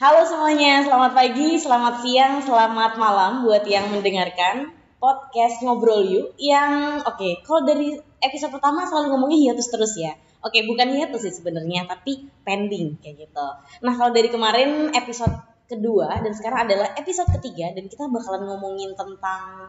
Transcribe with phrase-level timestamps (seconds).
[0.00, 7.04] Halo semuanya, selamat pagi, selamat siang, selamat malam buat yang mendengarkan podcast Ngobrol Yuk yang
[7.04, 10.16] oke, kalau dari episode pertama selalu ngomongnya hiatus terus ya.
[10.40, 13.46] Oke, bukan hiatus sih sebenarnya, tapi pending kayak gitu.
[13.84, 15.36] Nah, kalau dari kemarin episode
[15.68, 19.68] kedua dan sekarang adalah episode ketiga dan kita bakalan ngomongin tentang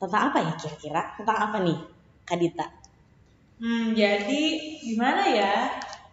[0.00, 1.20] tentang apa ya kira-kira?
[1.20, 1.78] Tentang apa nih,
[2.24, 2.64] Kadita?
[3.60, 4.40] Hmm, jadi
[4.88, 5.52] gimana ya?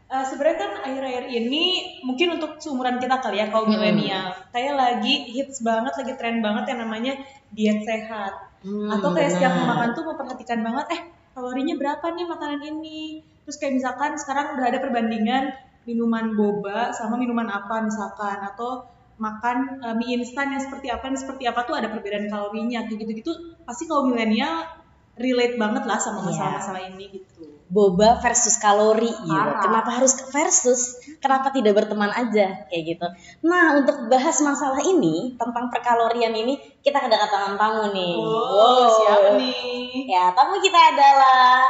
[0.08, 1.64] Uh, sebenarnya kan akhir-akhir ini
[2.00, 3.76] mungkin untuk seumuran kita kali ya kaum Hmm.
[3.76, 4.32] milenial.
[4.56, 7.14] Kayak lagi hits banget lagi tren banget yang namanya
[7.52, 8.32] diet sehat.
[8.64, 11.02] Hmm, atau kayak setiap makan tuh memperhatikan banget eh
[11.36, 13.20] kalorinya berapa nih makanan ini?
[13.44, 15.44] Terus kayak misalkan sekarang udah ada perbandingan
[15.84, 18.48] minuman boba sama minuman apa misalkan.
[18.48, 18.88] Atau
[19.20, 23.04] makan uh, mie instan yang seperti apa yang seperti apa tuh ada perbedaan kalorinya kayak
[23.04, 23.36] gitu-gitu.
[23.68, 24.87] Pasti kaum milenial
[25.18, 26.26] relate banget lah sama Iya.
[26.32, 29.28] masalah-masalah ini gitu boba versus kalori gitu.
[29.28, 29.60] Parah.
[29.60, 30.96] Kenapa harus versus?
[31.20, 33.08] Kenapa tidak berteman aja kayak gitu.
[33.44, 38.16] Nah, untuk bahas masalah ini tentang perkalorian ini kita kedatangan tamu nih.
[38.16, 40.08] Oh, siapa nih?
[40.08, 41.68] Ya, tamu kita adalah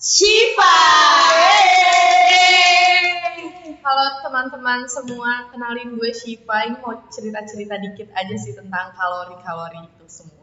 [0.00, 0.76] Shiva.
[3.86, 6.64] Halo teman-teman semua, kenalin gue Shiva.
[6.66, 10.35] Ini mau cerita-cerita dikit aja sih tentang kalori-kalori itu semua.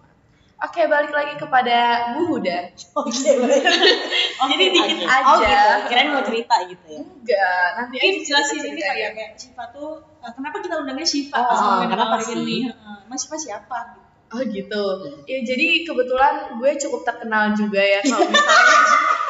[0.63, 1.77] Oke, balik lagi kepada
[2.15, 2.71] Bu Huda.
[2.95, 3.63] Oke, baik.
[4.55, 5.11] Jadi dikit Oke.
[5.11, 5.27] aja.
[5.27, 5.87] Oh, gitu.
[5.91, 7.01] Kirain mau cerita gitu ya.
[7.03, 11.43] Enggak, nanti aja jelasin ini ya kayak Shiva tuh uh, kenapa kita undangnya Shiva Oh,
[11.51, 12.71] pas ngomongin kenapa sih?
[13.11, 13.77] Mas Shiva siapa?
[13.91, 14.03] gitu.
[14.33, 14.83] Oh gitu.
[15.27, 18.77] Ya jadi kebetulan gue cukup terkenal juga ya kalau misalnya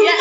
[0.00, 0.16] ya,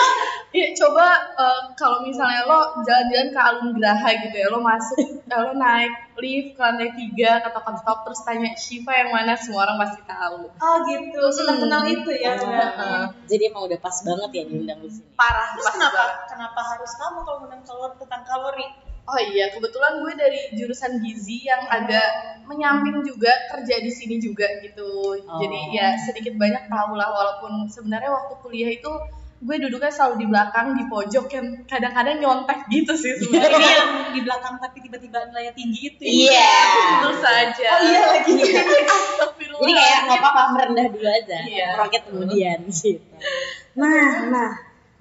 [0.52, 5.40] ya coba eh, kalau misalnya lo jalan-jalan ke Alun Graha gitu ya, lo masuk, eh,
[5.40, 9.66] lo naik lift ke lantai tiga ke tempat stop terus tanya Shiva yang mana semua
[9.66, 10.50] orang pasti tahu.
[10.52, 11.64] Oh gitu, sudah Hmm.
[11.66, 12.38] kenal itu ya.
[12.38, 12.46] Oh.
[12.46, 13.04] Heeh.
[13.26, 15.08] Jadi emang udah pas banget ya diundang di sini.
[15.14, 16.16] Parah Terus pas kenapa banget.
[16.30, 18.68] kenapa harus kamu kalau ngundang kalori tentang kalori?
[19.04, 22.06] Oh iya, kebetulan gue dari jurusan gizi yang agak
[22.46, 25.18] menyamping juga kerja di sini juga gitu.
[25.26, 25.40] Oh.
[25.42, 28.92] Jadi ya sedikit banyak tahu lah walaupun sebenarnya waktu kuliah itu
[29.42, 33.72] gue duduknya selalu di belakang di pojok yang kadang-kadang nyontek gitu sih Ini sebenarnya.
[33.74, 36.02] yang di belakang tapi tiba-tiba nilainya tinggi itu.
[36.06, 36.14] ya?
[36.30, 36.54] Iya.
[36.78, 37.68] Tentu saja.
[37.74, 38.34] Oh iya lagi.
[38.94, 39.60] Astagfirullah.
[39.66, 41.68] Jadi kayak nggak apa-apa merendah dulu aja, Iya.
[41.74, 43.02] roket kemudian gitu.
[43.74, 44.50] Nah, nah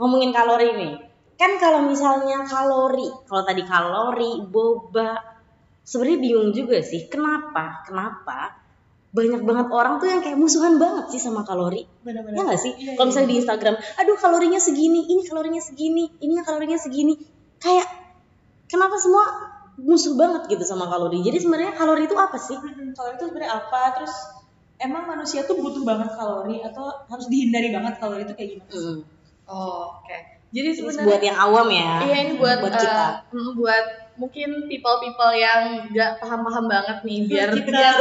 [0.00, 0.92] ngomongin kalori nih,
[1.40, 5.16] kan kalau misalnya kalori, kalau tadi kalori, boba,
[5.80, 8.60] sebenarnya bingung juga sih, kenapa, kenapa
[9.10, 12.36] banyak banget orang tuh yang kayak musuhan banget sih sama kalori, Benar-benar.
[12.36, 12.72] ya nggak sih?
[12.76, 13.10] Iya, kalau iya.
[13.10, 13.74] misalnya di Instagram,
[14.04, 17.14] aduh kalorinya segini, ini kalorinya segini, ini kalorinya segini,
[17.56, 17.88] kayak
[18.68, 19.24] kenapa semua
[19.80, 21.24] musuh banget gitu sama kalori?
[21.24, 22.54] Jadi sebenarnya kalori itu apa sih?
[22.54, 23.82] Mm-mm, kalori itu sebenarnya apa?
[23.96, 24.14] Terus
[24.76, 28.70] emang manusia tuh butuh banget kalori atau harus dihindari banget kalori itu kayak gimana?
[28.76, 28.98] Mm.
[29.50, 30.39] Oh, oke.
[30.50, 31.92] Jadi sebenarnya buat yang awam ya.
[32.02, 33.06] Iya ini buat buat kita.
[33.30, 33.84] mm, buat
[34.18, 37.70] mungkin people people yang nggak paham-paham banget nih biar Kita.
[37.70, 37.94] biar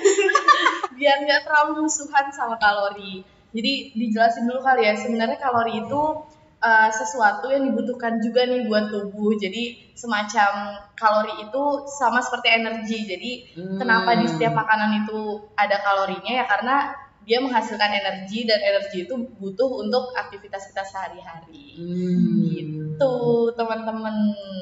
[0.96, 3.20] biar nggak terlalu musuhan sama kalori.
[3.50, 6.02] Jadi dijelasin dulu kali ya sebenarnya kalori itu
[6.56, 9.34] eh, sesuatu yang dibutuhkan juga nih buat tubuh.
[9.34, 10.50] Jadi semacam
[10.94, 12.98] kalori itu sama seperti energi.
[13.04, 13.78] Jadi Hmm.
[13.80, 15.20] kenapa di setiap makanan itu
[15.56, 16.76] ada kalorinya ya karena
[17.26, 21.74] dia menghasilkan energi dan energi itu butuh untuk aktivitas kita sehari-hari.
[21.74, 22.46] Hmm.
[22.54, 23.14] Gitu,
[23.58, 24.14] teman-teman.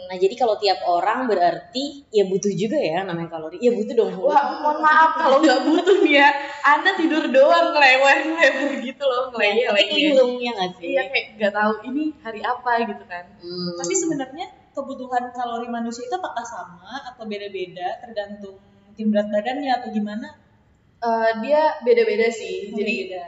[0.09, 3.61] Nah jadi kalau tiap orang berarti ya butuh juga ya namanya kalori.
[3.61, 4.17] Ya butuh dong.
[4.17, 6.33] Wah, mohon maaf kalau nggak butuh ya.
[6.65, 10.89] Anda tidur doang ngelewer-ngelewer gitu loh, Ketik ngeleyeh linglung ya nggak sih?
[10.97, 13.25] Iya kayak nggak tahu ini hari apa gitu kan.
[13.45, 13.77] Hmm.
[13.77, 18.57] Tapi sebenarnya kebutuhan kalori manusia itu apakah sama atau beda-beda tergantung
[18.89, 20.44] mungkin berat badannya atau gimana?
[21.05, 22.73] Eh, dia beda-beda sih.
[22.73, 23.25] Oh, Jadi beda.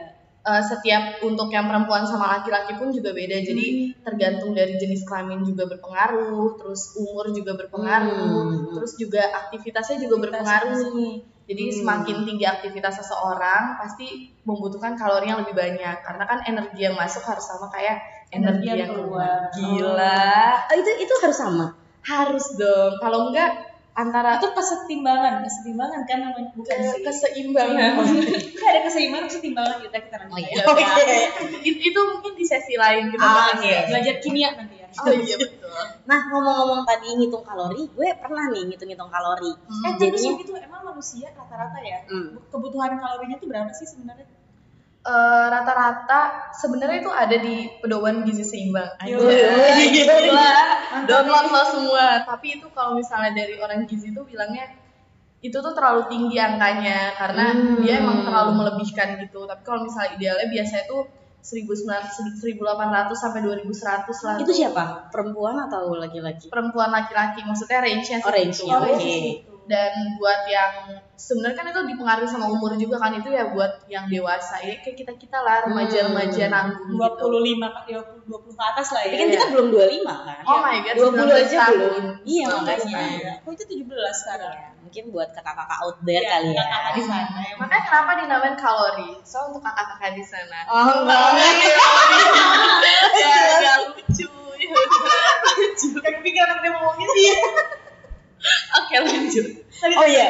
[0.47, 3.37] eh, setiap untuk yang perempuan sama laki-laki pun juga beda.
[3.37, 8.73] Jadi tergantung dari jenis kelamin juga berpengaruh, terus umur juga berpengaruh, Hmm.
[8.73, 11.15] terus juga aktivitasnya juga Aktivitas berpengaruh nih.
[11.47, 11.75] Jadi Hmm.
[11.79, 14.07] semakin tinggi aktivitas seseorang pasti
[14.43, 17.99] membutuhkan kalori yang lebih banyak karena kan energi yang masuk harus sama kayak
[18.31, 19.47] energi, yang keluar.
[19.55, 20.27] Gila.
[20.67, 21.71] Oh, itu itu harus sama.
[22.03, 22.99] Harus dong.
[22.99, 23.66] Kalau enggak
[23.97, 27.01] antara Itu kesetimbangan, kesetimbangan kan namanya bukan sih.
[27.01, 27.91] keseimbangan.
[28.53, 30.33] Kan ada keseimbangan, kesetimbangan kita kita nanti.
[30.33, 30.53] Oh, iya.
[30.53, 30.83] Ya, Oke.
[31.65, 33.89] It- itu mungkin di sesi lain kita Ah, ya.
[33.89, 34.85] Belajar kimia nanti ya.
[34.97, 35.69] Oh iya betul.
[36.05, 39.51] Nah ngomong-ngomong tadi ngitung kalori, gue pernah nih ngitung-ngitung kalori.
[39.53, 39.83] Hmm.
[39.83, 41.99] Eh, Jadinya- itu emang manusia rata-rata ya?
[42.05, 42.37] Hmm.
[42.47, 44.25] Kebutuhan kalorinya tuh berapa sih sebenarnya?
[45.07, 48.91] Eh, rata-rata sebenarnya itu ada di pedoman gizi seimbang.
[48.99, 50.51] Anjay, Gila,
[50.91, 52.05] Mantap download lo semua.
[52.27, 54.67] Tapi itu kalau misalnya dari orang gizi itu bilangnya
[55.39, 57.79] itu tuh terlalu tinggi angkanya karena Hmm.
[57.79, 59.47] dia emang terlalu melebihkan gitu.
[59.47, 61.07] Tapi kalau misalnya idealnya biasanya tuh
[61.39, 64.35] 1900 1800 sampai 2100 lah.
[64.43, 65.07] Itu siapa?
[65.07, 66.51] Perempuan atau laki-laki?
[66.51, 68.91] perempuan laki-laki maksudnya range-nya Oh, range-nya, segitu.
[68.91, 69.56] oke.
[69.67, 70.71] Dan buat yang
[71.13, 74.95] sebenarnya kan itu dipengaruhi sama umur juga kan itu ya buat yang dewasa ya kayak
[74.97, 76.53] kita kita lah remaja-remaja Hmm.
[76.53, 77.19] nanggung dua gitu.
[77.19, 80.39] puluh lima ya dua puluh ke atas lah Tapi ya kan kita belum 25 kan?
[80.43, 81.75] oh my god 20 19 aja tahun.
[81.75, 82.05] belum.
[82.23, 82.95] Iya, 19 makanya.
[82.95, 83.43] tahun.
[83.43, 86.63] oh itu tujuh belas sekarang Ya, mungkin buat kakak-kakak out there Ya, kali ya.
[86.63, 91.27] kakak di sana ya makanya kenapa dinamain kalori so untuk kakak-kakak di sana Oh, enggak.
[93.17, 94.27] ya lucu
[94.57, 97.35] ya lucu Gak kepikiran dia ngomongin sih
[98.77, 99.47] oke lanjut
[99.77, 100.27] Oh iya.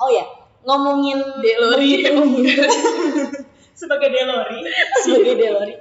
[0.00, 0.24] Oh iya.
[0.64, 2.00] Ngomongin Delori.
[3.78, 4.60] sebagai Delori
[5.04, 5.74] sebagai Delori.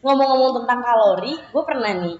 [0.00, 2.16] Ngomong-ngomong tentang kalori, gue pernah nih.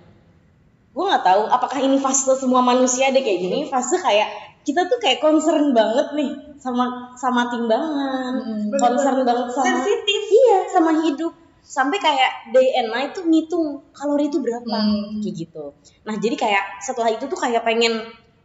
[0.94, 3.58] Gue nggak tahu apakah ini fase semua manusia ada kayak gini.
[3.68, 4.28] Fase kayak
[4.64, 10.58] kita tuh kayak concern banget nih sama sama timbangan, Hmm, concern banget sama sensitif iya
[10.72, 11.32] sama hidup
[11.64, 15.20] sampai kayak day and night tuh ngitung kalori itu berapa Hmm.
[15.20, 15.72] kayak gitu.
[16.04, 18.04] Nah jadi kayak setelah itu tuh kayak pengen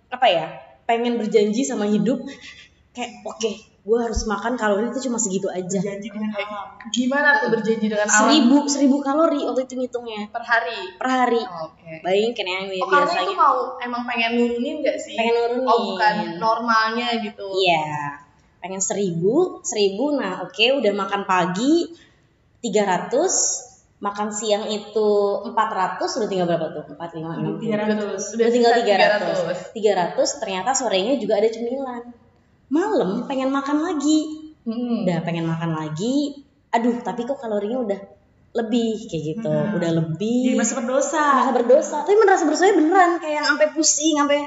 [0.09, 0.47] apa ya?
[0.89, 2.25] Pengen berjanji sama hidup
[2.89, 5.79] kayak oke gue harus makan kalori itu cuma segitu aja.
[5.79, 10.43] janji dengan alam gimana tuh berjanji dengan alam Seribu seribu kalori waktu itu ngitungnya per
[10.43, 11.41] hari per hari.
[11.41, 15.15] Oh, oke Bayangin kan yang Oh, karena biasanya itu mau emang pengen nurunin gak sih?
[15.15, 15.69] pengen nurunin.
[15.69, 17.45] Oh, bukan normalnya gitu.
[17.49, 18.19] Iya,
[18.59, 20.19] pengen seribu, seribu.
[20.19, 21.89] Nah, oke, udah makan pagi
[22.61, 23.68] 300,
[23.99, 25.09] makan siang itu
[25.51, 26.83] 400, udah tinggal berapa tuh?
[26.95, 28.87] 4, 5, 6, tiga ratus Udah tinggal sisa
[29.75, 29.75] 300.
[30.15, 32.03] 300, ternyata sorenya juga ada cemilan.
[32.71, 34.19] Malam pengen makan lagi.
[34.63, 35.03] Hmm.
[35.03, 36.47] Udah pengen makan lagi.
[36.71, 37.99] Aduh, tapi kok kalorinya udah
[38.55, 39.51] lebih kayak gitu.
[39.51, 39.75] Hmm.
[39.75, 40.55] Udah jadi lebih.
[40.55, 41.97] masih berdosa merasa berdosa.
[42.07, 44.39] Tapi merasa berdosa beneran kayak yang sampai pusing, sampai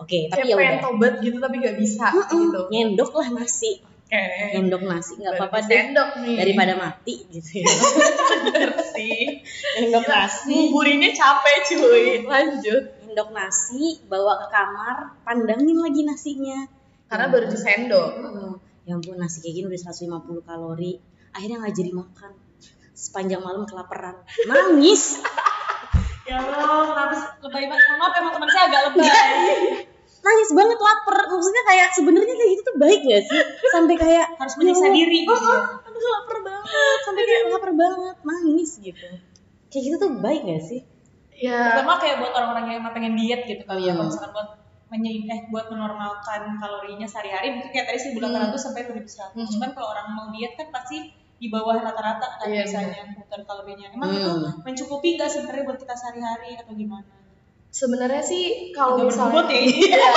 [0.00, 0.84] Oke, tapi Kayak ya pengen udah.
[0.88, 2.60] tobat gitu tapi gak bisa Mm-mm, gitu.
[2.72, 3.84] Nyendok lah nasi.
[4.10, 4.58] Oke.
[4.58, 5.82] Nyendok nasi nggak apa-apa deh.
[5.86, 6.36] Sendok nih.
[6.42, 7.66] Daripada mati gitu ya.
[8.50, 9.38] Bener sih.
[9.78, 10.50] Gila, nasi.
[10.50, 12.26] Nguburinnya capek cuy.
[12.26, 12.82] Lanjut.
[13.06, 16.66] Nyendok nasi, bawa ke kamar, pandangin lagi nasinya.
[17.06, 18.10] Karena baru disendok.
[18.18, 20.98] Oh, ya ampun nasi kayak gini udah 150 kalori.
[21.30, 22.32] Akhirnya nggak jadi makan.
[22.90, 24.18] Sepanjang malam kelaparan.
[24.50, 25.22] Nangis.
[26.30, 29.89] ya Allah kenapa lebay banget maaf emang teman saya agak lebay
[30.20, 31.16] Nangis banget lapar.
[31.26, 33.40] Maksudnya kayak sebenarnya kayak gitu tuh baik gak sih?
[33.70, 36.64] Sampai kayak Harus menyiksa ya diri gitu oh, oh, aduh lapar banget.
[37.02, 39.06] Sampai kayak lapar banget, nangis gitu.
[39.68, 40.80] Kayak gitu tuh baik gak sih?
[41.40, 41.72] Ya.
[41.72, 44.04] pertama kayak buat orang-orang yang emang pengen diet gitu kali ya Hmm.
[44.04, 44.48] kalau misalkan buat
[44.92, 49.48] menyeim eh buat menormalkan kalorinya sehari-hari mungkin kayak tadi 1800 sampai 2100 Hmm.
[49.48, 51.00] cuman kalau orang mau diet kan pasti
[51.40, 54.20] di bawah rata-rata kan Iya, biasanya bukan kalorinya emang Hmm.
[54.20, 54.30] itu
[54.60, 57.08] mencukupi nggak sebenarnya buat kita sehari-hari atau gimana
[57.70, 59.62] Sebenarnya sih kalau Agak misalnya ya.
[59.70, 60.10] Iya.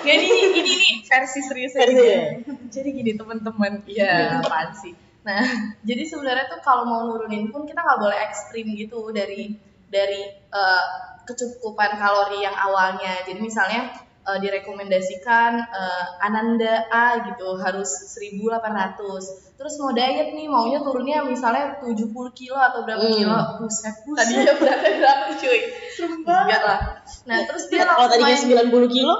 [0.00, 2.20] Ya, ini ini ini nih versi serius Versi ya.
[2.68, 3.84] Jadi gini teman-teman.
[3.88, 4.92] Iya, apaan sih?
[5.24, 5.40] Nah,
[5.88, 9.56] jadi sebenarnya tuh kalau mau nurunin pun kita nggak boleh ekstrim gitu dari
[9.88, 10.84] dari eh,
[11.24, 13.24] kecukupan kalori yang awalnya.
[13.24, 19.52] Jadi misalnya eh, direkomendasikan eh, Ananda A gitu harus 1800.
[19.54, 23.12] Terus mau diet nih maunya turunnya misalnya 70 kilo atau berapa Hmm.
[23.14, 23.36] kilo.
[23.60, 25.60] Buset, tadinya berapa berapa cuy?
[26.00, 26.80] Enggak lah.
[27.28, 29.14] Nah, terus dia Kalau tadinya main 90 kilo,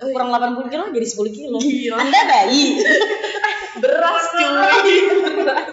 [0.00, 1.56] kurang 80 kilo jadi 10 kilo.
[1.60, 1.96] Gila.
[2.00, 2.64] Anda bayi.
[3.84, 4.96] beras cuy.
[5.20, 5.66] Beras.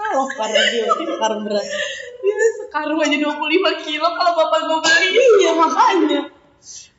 [0.00, 1.66] Kalau parah dia, parah berat.
[2.20, 3.34] Ya, sekarung aja 25
[3.86, 5.08] kilo kalau bapak gue beli.
[5.42, 6.20] Iya makanya.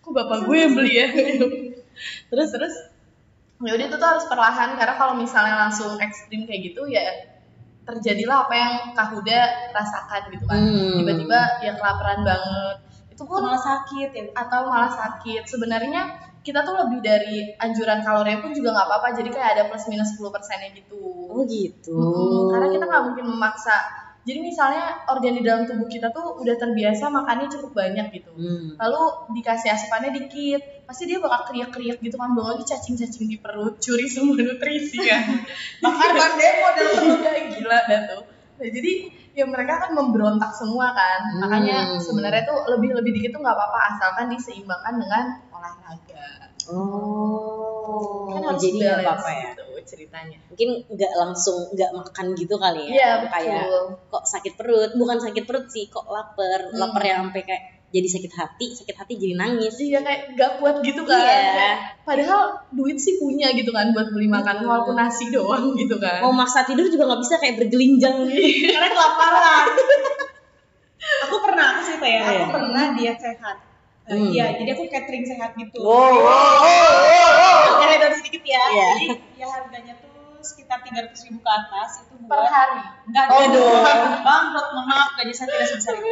[0.01, 1.07] Kok bapak gue yang beli ya?
[2.33, 2.75] terus terus
[3.61, 7.29] ya udah itu tuh harus perlahan karena kalau misalnya langsung ekstrim kayak gitu ya
[7.85, 9.39] terjadilah apa yang Kahuda
[9.73, 10.59] rasakan gitu kan.
[10.61, 11.01] Hmm.
[11.01, 12.77] Tiba-tiba ya kelaparan banget.
[13.13, 15.49] Itu pun malah sakit ya atau malah sakit.
[15.49, 19.07] Sebenarnya kita tuh lebih dari anjuran kalori pun juga nggak apa-apa.
[19.17, 21.01] Jadi kayak ada plus minus 10 persennya gitu.
[21.29, 21.93] Oh gitu.
[21.93, 23.77] Mm-mm, karena kita nggak mungkin memaksa.
[24.21, 28.29] Jadi misalnya organ di dalam tubuh kita tuh udah terbiasa makannya cukup banyak gitu.
[28.37, 28.77] Hmm.
[28.77, 29.01] Lalu
[29.33, 34.05] dikasih asupannya dikit, pasti dia bakal kriak-kriak gitu kan, belum lagi cacing-cacing di perut, curi
[34.05, 35.41] semua nutrisi kan.
[35.81, 38.21] Makan kan demo dalam perutnya gila dah tuh.
[38.61, 38.93] Nah, jadi
[39.33, 41.41] ya mereka kan memberontak semua kan.
[41.41, 41.97] Makanya Hmm.
[41.97, 46.53] sebenarnya tuh lebih-lebih dikit tuh nggak apa-apa asalkan diseimbangkan dengan olahraga.
[46.69, 48.37] Oh.
[48.37, 49.49] Kan harus jadi apa-apa ya.
[49.57, 50.37] gitu ceritanya.
[50.47, 52.91] Mungkin nggak langsung nggak makan gitu kali ya.
[52.91, 53.65] Iya, Kayak
[54.07, 56.77] kok sakit perut, bukan sakit perut sih, kok lapar, Hmm.
[56.77, 59.75] lapar yang sampai kayak jadi sakit hati, sakit hati jadi nangis.
[59.75, 61.19] Iya kayak gak kuat gitu kan.
[61.19, 61.71] Iya.
[62.01, 66.19] Padahal duit sih punya gitu kan buat beli makan walaupun nasi doang gitu kan.
[66.19, 68.71] Mau maksa tidur juga nggak bisa kayak bergelinjang gitu.
[68.73, 69.65] karena kelaparan
[71.21, 72.45] aku pernah aku cerita ya aku Iya.
[72.51, 73.70] pernah diet sehat Eh,
[74.11, 74.27] Hmm.
[74.27, 75.79] Iya, jadi aku catering sehat gitu.
[75.79, 78.63] Wow, wow, sedikit ya.
[78.67, 78.85] Iya.
[78.91, 79.07] Jadi
[79.39, 83.47] ya harganya tuh sekitar 300 ribu ke atas itu per buat hari enggak Oh, ada
[83.53, 84.25] dong.
[84.25, 86.11] bangkrut mohon maaf gaji saya tidak sebesar itu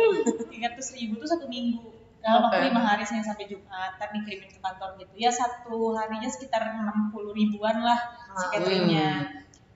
[0.53, 1.89] 300 ribu itu satu minggu
[2.21, 2.67] dalam waktu Oke.
[2.69, 7.09] lima hari Senin sampai Jumat ntar dikirimin ke kantor gitu ya satu harinya sekitar 60
[7.33, 7.97] ribuan lah
[8.37, 8.51] si Hmm.
[8.53, 9.09] cateringnya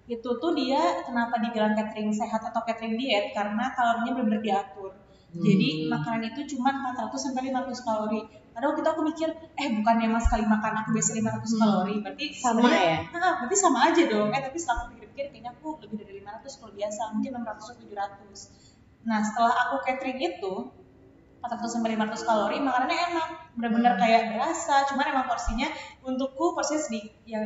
[0.06, 4.92] itu tuh dia kenapa dibilang catering sehat atau catering diet karena kalorinya benar-benar diatur
[5.34, 5.90] jadi Hmm.
[5.90, 8.22] makanan itu cuma 400 sampai 500 kalori.
[8.54, 12.26] Kadang waktu itu aku mikir, eh bukannya mas sekali makan aku biasa 500 kalori, berarti
[12.38, 12.98] Sama ya?
[13.10, 14.30] Nah, berarti sama aja dong.
[14.30, 17.82] Eh tapi setelah aku pikir-pikir kayaknya aku lebih dari 500 kalau biasa, mungkin 600 atau
[17.82, 18.40] 700.
[19.10, 20.54] Nah setelah aku catering itu
[21.42, 24.86] 400 sampai 500 kalori, makanannya enak, benar-benar kayak berasa.
[24.88, 25.68] Cuman emang porsinya
[26.06, 27.42] untukku porsinya sedikit, ya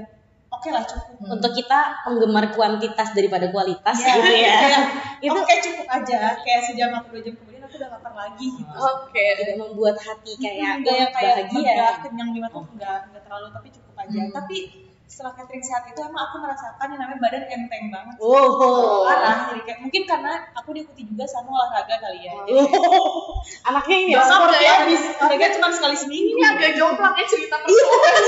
[0.57, 1.13] oke lah cukup.
[1.29, 4.55] Untuk kita penggemar kuantitas daripada kualitas Iya, gitu ya.
[4.57, 4.81] kayak,
[5.29, 8.73] Itu oke cukup aja, kayak sejam atau dua jam kemudian aku udah lapar lagi gitu.
[8.73, 11.87] oke tidak membuat hati kayak enggak yang kayak bahagia.
[12.01, 14.33] kenyang lima tuh enggak enggak terlalu tapi cukup aja Hmm.
[14.33, 14.57] tapi
[15.07, 18.27] setelah catering sehat itu emang aku merasakan yang namanya badan enteng banget sih.
[18.27, 23.39] Oh, parah jadi kayak mungkin karena aku diikuti juga sama olahraga kali ya jadi Oh.
[23.63, 24.83] Anaknya ini ya, sport ya.
[24.83, 25.01] habis.
[25.15, 28.23] olahraga cuma sekali seminggu ini agak jomplang ya cerita persoalan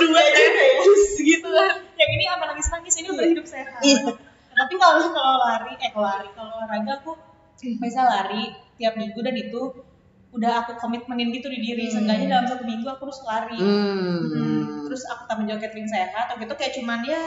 [0.00, 4.16] dua terus gitu kan yang ini apa nangis nangis ini udah hidup sehat Iya.
[4.50, 7.12] tapi kalau kalau lari eh kalau lari kalau olahraga aku
[7.78, 9.60] bisa lari tiap minggu dan itu
[10.30, 14.18] udah aku komitmenin gitu di diri seenggaknya dalam satu minggu aku harus lari Hmm.
[14.34, 14.62] Hmm,
[14.94, 17.24] terus aku tambah juga catering sehat waktu itu kayak cuman ya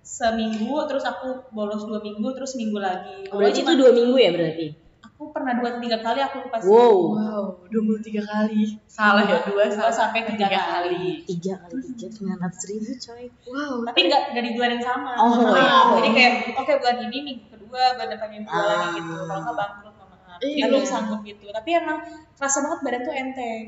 [0.00, 4.30] seminggu terus aku bolos dua minggu terus minggu lagi Oh, berarti itu dua minggu ya
[4.32, 4.66] berarti?
[5.04, 6.96] aku pernah dua tiga kali aku lupa sih Wow.
[7.12, 12.62] wow 23 kali salah ya dua dua sampai tiga kali Tiga kali tiga sembilan ratus
[12.66, 13.24] ribu coy.
[13.46, 15.52] wow tapi nggak bulan yang sama Oh, iya.
[15.52, 15.86] maaf.
[16.00, 19.24] jadi kayak oke bulan ini minggu kedua bulan depan minggu kedua lagi gitu Ah.
[19.24, 19.92] kalau nggak bangkrut
[20.34, 20.66] Iya.
[20.66, 22.02] belum sanggup gitu tapi emang
[22.34, 23.66] terasa banget badan tuh enteng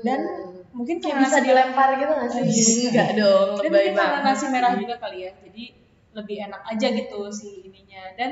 [0.00, 0.20] dan
[0.68, 4.46] mungkin kayak bisa dilempar gitu nggak sih enggak dong dan lebay mungkin karena banget nasi
[4.48, 5.64] merah juga kali ya jadi
[6.12, 8.30] lebih enak aja gitu si ininya dan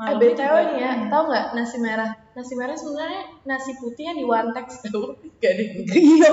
[0.00, 2.10] Eh malamnya BTW juga- nih ya, tau nggak nasi merah?
[2.32, 5.12] Nasi merah sebenarnya nasi putih yang di Wantex tau?
[5.36, 5.68] Gak deh.
[5.92, 6.28] Iya.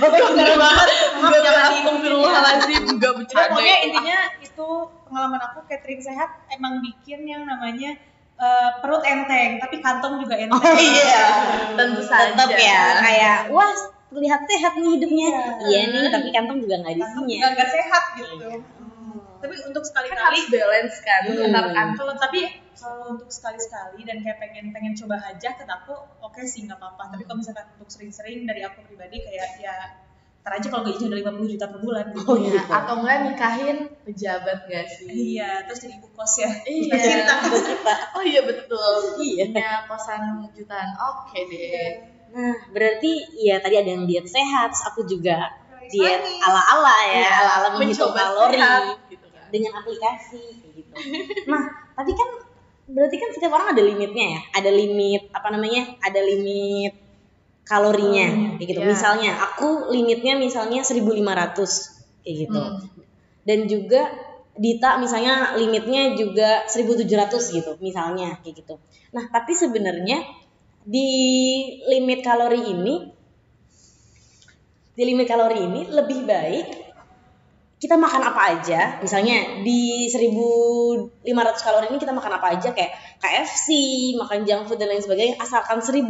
[0.00, 0.88] Bener banget.
[1.20, 2.82] Maaf, Gue astagfirullahaladzim.
[2.96, 3.52] Gak bercanda.
[3.52, 4.66] pokoknya intinya itu
[5.04, 7.92] pengalaman aku catering sehat emang bikin yang namanya
[8.34, 10.56] eh, perut enteng tapi kantong juga enteng.
[10.56, 11.24] Oh iya.
[11.76, 12.32] Tentu saja.
[12.32, 13.68] Tetap ya kayak wah
[14.14, 15.28] terlihat sehat nih hidupnya.
[15.28, 15.44] Iya.
[15.64, 17.36] Iya nih tapi kantong juga nggak isinya.
[17.36, 18.48] nggak nggak sehat gitu.
[19.36, 21.44] Tapi untuk kan sekali-kali harus balance kan Hmm.
[21.44, 21.96] antar kantong.
[22.00, 22.40] kalau tapi
[22.74, 27.12] kalau untuk sekali-sekali dan kayak pengen pengen coba aja kata aku oke sih nggak apa-apa
[27.12, 29.74] tapi kalau misalkan untuk sering-sering dari aku pribadi kayak ya
[30.40, 32.20] ntar aja kalau gajinya udah 50 juta per bulan gitu.
[32.26, 32.68] Oh, Ya, gitu.
[32.70, 35.08] atau enggak nikahin pejabat gak sih?
[35.34, 36.96] iya terus jadi ibu kos ya Iya.
[37.64, 37.94] Kita.
[38.12, 38.92] Oh iya betul.
[39.18, 39.44] Iya.
[39.50, 40.88] Punya kosan jutaan.
[41.00, 41.88] Oke deh.
[42.34, 45.54] Nah, berarti ya tadi ada yang diet sehat, aku juga
[45.86, 49.46] diet ala-ala ya, Iya, ala-ala menghitung mencoba kalori sehat, gitu kan.
[49.54, 50.92] dengan aplikasi kayak gitu.
[51.46, 51.62] Nah,
[51.94, 52.28] tapi kan
[52.84, 56.92] berarti kan setiap orang ada limitnya ya, ada limit apa namanya, ada limit
[57.64, 58.80] kalorinya kayak gitu.
[58.82, 58.88] iya.
[58.90, 62.60] Misalnya aku limitnya misalnya 1500 kayak gitu.
[62.60, 62.78] Hmm.
[63.44, 64.02] Dan juga
[64.54, 67.10] Dita misalnya limitnya juga 1700
[67.58, 68.78] gitu misalnya kayak gitu.
[69.10, 70.22] Nah, tapi sebenarnya
[70.84, 71.10] di
[71.88, 72.94] limit kalori ini
[74.94, 76.68] di limit kalori ini lebih baik
[77.84, 78.96] kita makan apa aja.
[79.04, 81.20] Misalnya di 1500
[81.60, 83.68] kalori ini kita makan apa aja kayak KFC
[84.16, 86.08] makan junk food dan lain sebagainya asalkan 1500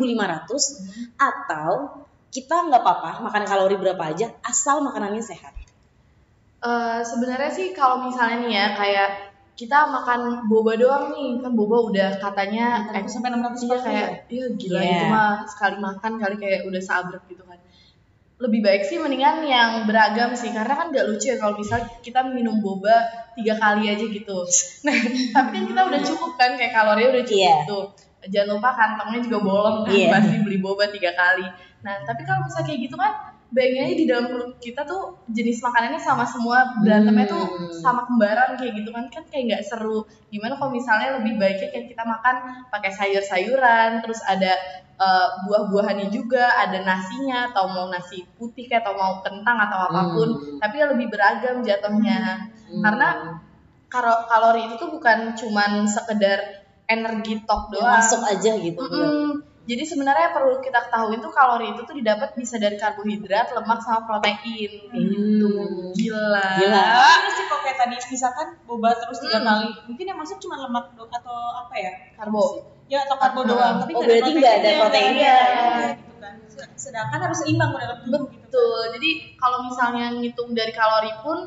[1.19, 1.99] atau
[2.31, 5.50] kita nggak apa-apa makan kalori berapa aja asal makanannya sehat.
[6.62, 9.11] Eh, sebenarnya sih kalau misalnya nih ya kayak
[9.54, 14.02] kita makan boba doang nih kan boba udah katanya 500 sampai 600 iya kalori kayak
[14.02, 14.08] ya?
[14.28, 14.90] iya gila Iya.
[14.90, 17.58] itu mah sekali makan kali kayak udah sabrek gitu kan
[18.34, 22.26] lebih baik sih mendingan yang beragam sih karena kan gak lucu ya kalau misal kita
[22.26, 22.99] minum boba
[23.32, 24.38] tiga kali aja gitu
[24.87, 24.96] nah
[25.32, 27.56] tapi kan kita udah cukup kan kayak kalorinya udah cukup Iya.
[27.64, 27.84] tuh
[28.25, 30.08] jangan lupa kantongnya juga bolong kan Iya.
[30.11, 31.46] pasti beli boba tiga kali
[31.80, 33.12] nah tapi kalau misalnya kayak gitu kan
[33.54, 37.70] bayangin aja di dalam perut kita tuh jenis makanannya sama semua berantemnya tuh Hmm.
[37.73, 41.87] sama kembaran kayak gitu kan kan kayak nggak seru gimana kalau misalnya lebih baiknya kayak
[41.87, 42.37] kita makan
[42.68, 44.52] pakai sayur-sayuran terus ada
[44.94, 50.02] eh, buah-buahannya juga ada nasinya atau mau nasi putih kayak atau mau kentang atau apa
[50.11, 50.58] pun Hmm.
[50.58, 53.38] tapi ya lebih beragam jatuhnya karena
[53.87, 56.38] karo- kalori itu tuh bukan cuman sekedar
[56.84, 59.53] energi tok doang masuk aja gitu Mm-mm.
[59.64, 63.80] Jadi sebenarnya yang perlu kita ketahui itu kalori itu tuh didapat bisa dari karbohidrat, lemak
[63.80, 65.49] sama protein gitu.
[65.49, 65.88] Hmm.
[65.97, 66.49] Gila.
[66.61, 66.85] Gila.
[67.25, 69.49] Terus sih kok kayak tadi misalkan boba terus tiga Hmm.
[69.49, 71.92] kali, mungkin yang masuk cuma lemak do atau apa ya?
[72.12, 72.44] Karbo.
[72.85, 73.50] Ya atau karbo Hmm.
[73.50, 74.80] doang, tapi Oh, berarti nggak ada proteinnya.
[74.85, 75.37] proteinnya,
[75.97, 76.35] gitu kan.
[76.76, 78.44] Sedangkan harus seimbang dalam tubuh gitu.
[78.44, 78.80] Betul.
[79.00, 81.38] Jadi kalau misalnya ngitung dari kalori pun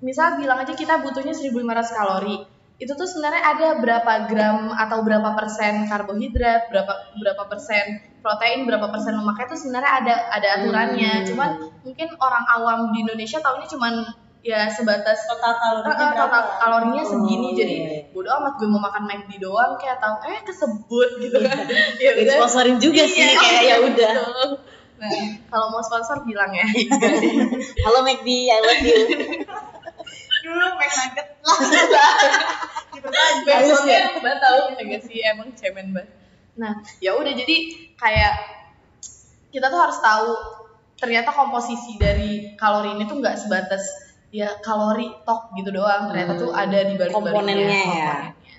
[0.00, 2.36] misal bilang aja kita butuhnya 1500 kalori
[2.78, 7.84] itu tuh sebenarnya ada berapa gram atau berapa persen karbohidrat berapa berapa persen
[8.18, 11.26] protein berapa persen lemaknya itu sebenarnya ada ada aturannya Hmm.
[11.26, 11.50] cuman
[11.82, 13.94] mungkin orang awam di Indonesia tahunya cuman
[14.40, 17.90] ya sebatas total kalorinya berapa total kalorinya Oh, segini iya, jadi iya.
[18.08, 21.58] bodo amat gue mau makan McD doang kayak tahu eh kesebut gitu kan
[21.98, 24.12] ya udah sponsorin juga sih Iya, kayak ya udah.
[24.14, 24.46] gitu.
[25.02, 25.10] nah
[25.46, 26.66] kalau mau sponsor bilang ya
[27.82, 28.98] Halo McD, I love you.
[30.44, 31.26] dulu mac nugget.
[31.44, 31.58] Lah
[32.94, 36.10] gitu kan Besoknya mbak tahu enggak sih emang cemen banget.
[36.58, 37.56] Nah ya udah jadi
[37.94, 38.34] kayak
[39.48, 40.30] kita tuh harus tahu
[40.98, 43.82] ternyata komposisi dari kalori ini tuh nggak sebatas
[44.34, 46.10] ya kalori tok gitu doang.
[46.10, 48.14] Ternyata tuh ada di balik Komponennya ya.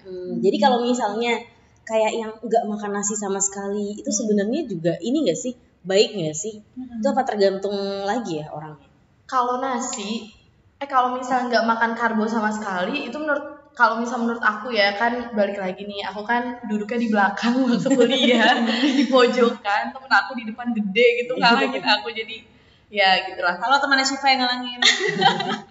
[0.08, 1.38] Hmm, jadi kalau misalnya
[1.84, 5.54] kayak yang nggak makan nasi sama sekali, itu sebenarnya juga ini nggak sih?
[5.84, 6.62] Baik nggak sih?
[6.62, 7.76] Itu apa tergantung
[8.08, 8.90] lagi ya orangnya?
[9.30, 10.34] kalau nasi
[10.80, 14.96] eh kalau misalnya nggak makan karbo sama sekali itu menurut kalau misal menurut aku ya
[14.96, 20.32] kan balik lagi nih aku kan duduknya di belakang waktu kuliah di pojokan temen aku
[20.40, 22.38] di depan gede gitu ngalangin aku jadi
[22.90, 23.56] ya gitulah.
[23.56, 24.82] Kalau temannya Shiva yang ngalangin.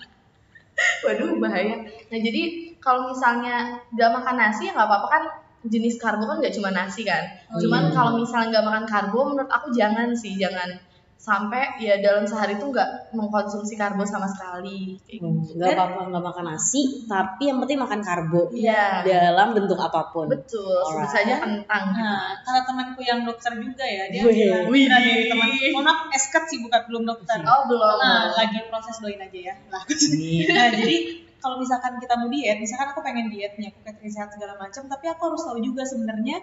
[1.04, 1.82] Waduh bahaya.
[2.08, 2.42] Nah jadi
[2.78, 5.22] kalau misalnya nggak makan nasi ya nggak apa-apa kan
[5.66, 7.26] jenis karbo kan nggak cuma nasi kan.
[7.50, 7.92] Oh, cuman iya.
[7.92, 10.78] kalau misalnya nggak makan karbo menurut aku jangan sih jangan
[11.18, 15.58] sampai ya dalam sehari itu nggak mengkonsumsi karbo sama sekali kayak Hmm, gitu.
[15.58, 19.02] nggak Dan- apa-apa nggak makan nasi, tapi yang penting makan karbo Iya.
[19.02, 20.30] dalam bentuk apa pun.
[20.30, 21.10] Betul, Alright.
[21.10, 21.84] saja kentang.
[21.90, 26.62] Nah, kalau temanku yang dokter juga ya, dia bilang dari teman, mohon maaf, esket sih
[26.62, 27.42] bukan belum dokter.
[27.42, 27.98] Oh belum.
[27.98, 29.54] Nah, lagi proses doain aja ya.
[29.68, 29.82] Lah.
[30.48, 30.96] Nah, jadi
[31.38, 34.86] kalau misalkan kita mau diet, misalkan aku pengen diet nih, aku pengen sehat segala macam,
[34.86, 36.42] tapi aku harus tahu juga sebenarnya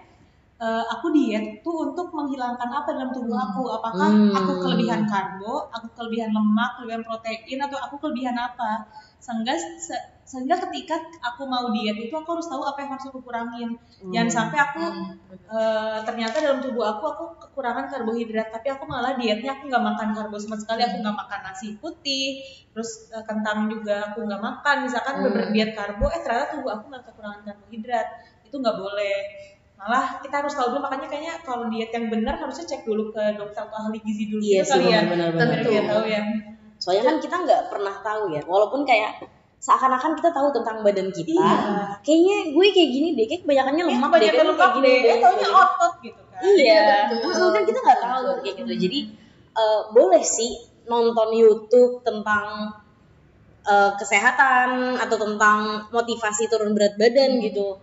[0.56, 3.64] eh, aku diet tuh untuk menghilangkan apa dalam tubuh aku.
[3.78, 4.32] Apakah Hmm.
[4.40, 8.88] aku kelebihan karbo, aku kelebihan lemak, kelebihan protein, atau aku kelebihan apa?
[9.20, 13.20] Sehingga se- sehingga ketika aku mau diet itu aku harus tahu apa yang harus aku
[13.22, 13.70] kurangin.
[14.14, 14.84] Jangan sampai aku
[15.46, 20.10] eh, ternyata dalam tubuh aku aku kekurangan karbohidrat tapi aku malah dietnya aku nggak makan
[20.18, 22.42] karbo sama sekali aku nggak makan nasi putih
[22.74, 25.26] terus eh, kentang juga aku nggak makan misalkan Hmm.
[25.30, 28.08] bener diet karbo eh ternyata tubuh aku nggak kekurangan karbohidrat
[28.42, 29.16] itu nggak boleh
[29.86, 33.38] malah kita harus tahu dulu makanya kayaknya kalau diet yang benar harusnya cek dulu ke
[33.38, 35.46] dokter atau ahli gizi dulu Iya gitu sih kali ya benar-benar.
[35.46, 35.70] biar Tentu.
[35.70, 36.22] dia tahu ya
[36.76, 39.24] Soalnya kan kita nggak pernah tahu ya, walaupun kayak
[39.58, 41.40] seakan-akan kita tahu tentang badan kita.
[41.40, 41.56] Iya.
[42.04, 44.72] Kayaknya gue kayak gini deh, kayak kebanyakannya Eh, lemak deh, banyak kan yang kayak lemak
[44.76, 47.32] gini deh eh taunya Kayak- otot gitu kan Iya, betul.
[47.32, 48.74] Nah, kan kita nggak tahu kayak gitu.
[48.76, 49.00] Jadi
[49.56, 50.52] eh, boleh sih
[50.86, 52.48] nonton YouTube tentang
[53.64, 54.70] eh, kesehatan
[55.00, 57.80] atau tentang motivasi turun berat badan gitu.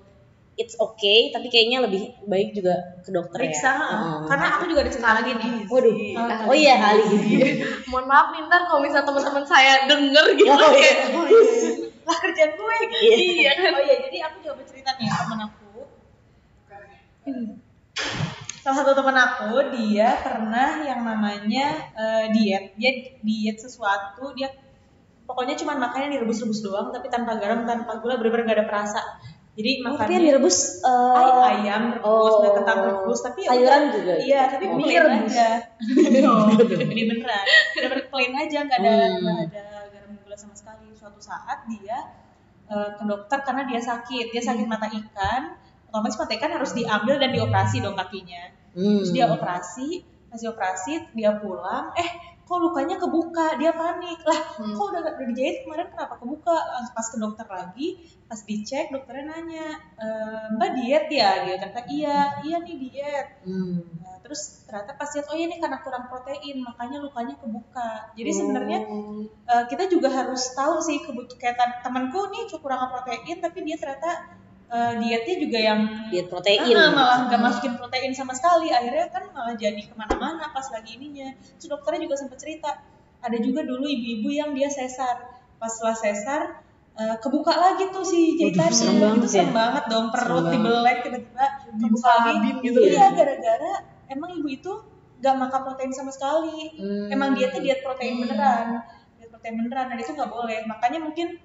[0.53, 3.77] It's okay, tapi kayaknya lebih baik juga ke dokter periksa ya.
[3.81, 4.19] Heeh.
[4.29, 7.05] karena aku juga ada cerita lagi nih Waduh, Ah, oh iya kali.
[7.91, 10.93] Mohon maaf nih ntar kalau misalnya teman-teman saya denger gitu Oh, iya.
[10.93, 10.99] kayak
[12.03, 12.95] lah kerjaan gue gitu.
[13.01, 13.17] Iya.
[13.17, 13.73] iya kan.
[13.73, 15.71] Oh iya, jadi aku juga bercerita nih temen aku.
[18.63, 22.77] Salah satu temen aku, dia pernah yang namanya eh, diet.
[22.79, 24.53] Dia diet sesuatu, dia
[25.27, 29.01] pokoknya cuma makannya direbus-rebus doang, tapi tanpa garam, tanpa gula, bener-bener gak ada perasa.
[29.53, 30.59] Jadi Oh, tapi yang makannya direbus
[31.13, 33.93] ay ayam rebus, oh, kentang rebus, tapi ya sayuran udah.
[33.93, 34.15] juga?
[34.17, 34.73] Iya, tapi Oh.
[34.73, 35.29] plain Mie rebus.
[35.29, 35.49] aja.
[36.33, 36.47] Oh,
[36.89, 37.45] ini beneran.
[37.77, 39.21] Bener-bener plain aja, nggak ada Hmm.
[39.21, 40.89] nggak ada garam gula sama sekali.
[40.93, 41.99] Suatu saat dia
[42.65, 45.43] eh, ke dokter karena dia sakit, dia sakit mata ikan.
[45.87, 48.49] Otomatis mata ikan harus diambil dan dioperasi dong kakinya.
[48.73, 49.05] hmm.
[49.05, 52.09] Terus dia operasi, pas dia operasi dia pulang, eh
[52.53, 54.77] kok lukanya kebuka, dia panik lah, Hmm.
[54.77, 56.53] kok udah udah dijahit kemarin kenapa kebuka?
[56.93, 57.89] Pas ke dokter lagi,
[58.29, 60.07] pas dicek dokternya nanya, e,
[60.61, 61.49] mbak diet ya?
[61.49, 63.27] Dia kata iya, iya nih diet.
[63.49, 63.81] Hmm.
[64.05, 68.13] Nah, terus ternyata pas lihat oh iya nih karena kurang protein makanya lukanya kebuka.
[68.21, 68.79] Jadi sebenarnya
[69.49, 74.42] eh, kita juga harus tahu sih kebutuhan temanku nih kekurangan protein tapi dia ternyata
[74.73, 76.73] eh, dietnya juga yang diet protein.
[76.73, 78.73] Ah, malah nggak masukin protein sama sekali.
[78.73, 81.37] Akhirnya kan malah jadi ke mana-mana pas lagi ininya.
[81.61, 82.71] Terus dokternya juga sempat cerita
[83.23, 85.45] ada juga dulu ibu-ibu yang dia sesar.
[85.61, 86.41] Pas setelah sesar
[86.99, 89.55] eh, kebuka lagi tuh si jahitannya serem banget itu serem ya.
[89.55, 92.51] banget dong perut dibelek tiba-tiba kebuka lagi.
[92.61, 93.07] gitu iya ya.
[93.17, 93.73] gara-gara
[94.13, 94.73] emang ibu itu
[95.23, 96.75] nggak makan protein sama sekali.
[96.75, 97.15] Hmm.
[97.15, 98.83] emang dietnya diet protein beneran
[99.21, 99.87] diet protein beneran.
[99.93, 100.67] Dan itu nggak boleh.
[100.67, 101.39] Makanya mungkin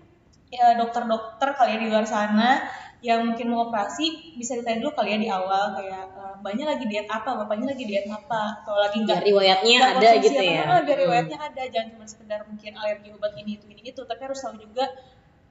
[0.48, 2.64] ya dokter-dokter kali ya di luar sana
[2.98, 6.86] yang mungkin mau operasi bisa ditanya dulu kali ya di awal kayak eh, mbaknya lagi
[6.86, 10.50] diet apa bapaknya lagi diet apa atau lagi Biar nggak riwayatnya nggak ada gitu apa,
[10.50, 10.62] ya.
[10.66, 11.06] ah, biar Hmm.
[11.06, 14.58] riwayatnya ada jangan cuma sekedar mungkin alergi obat ini itu ini itu tapi harus tahu
[14.58, 14.86] juga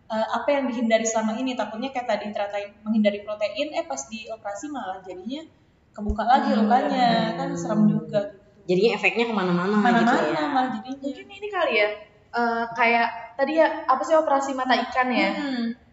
[0.06, 4.26] eh, apa yang dihindari selama ini takutnya kayak tadi ternyata menghindari protein eh pas di
[4.26, 5.46] operasi malah jadinya
[5.92, 10.44] kebuka lagi lukanya kan serem juga gitu Jadinya efeknya ke mana-mana gitu mana-mana ya.
[10.50, 11.88] malah jadinya Mungkin ini kali ya
[12.34, 15.85] eh, kayak tadi ya apa sih operasi mata ikan ya Hmm.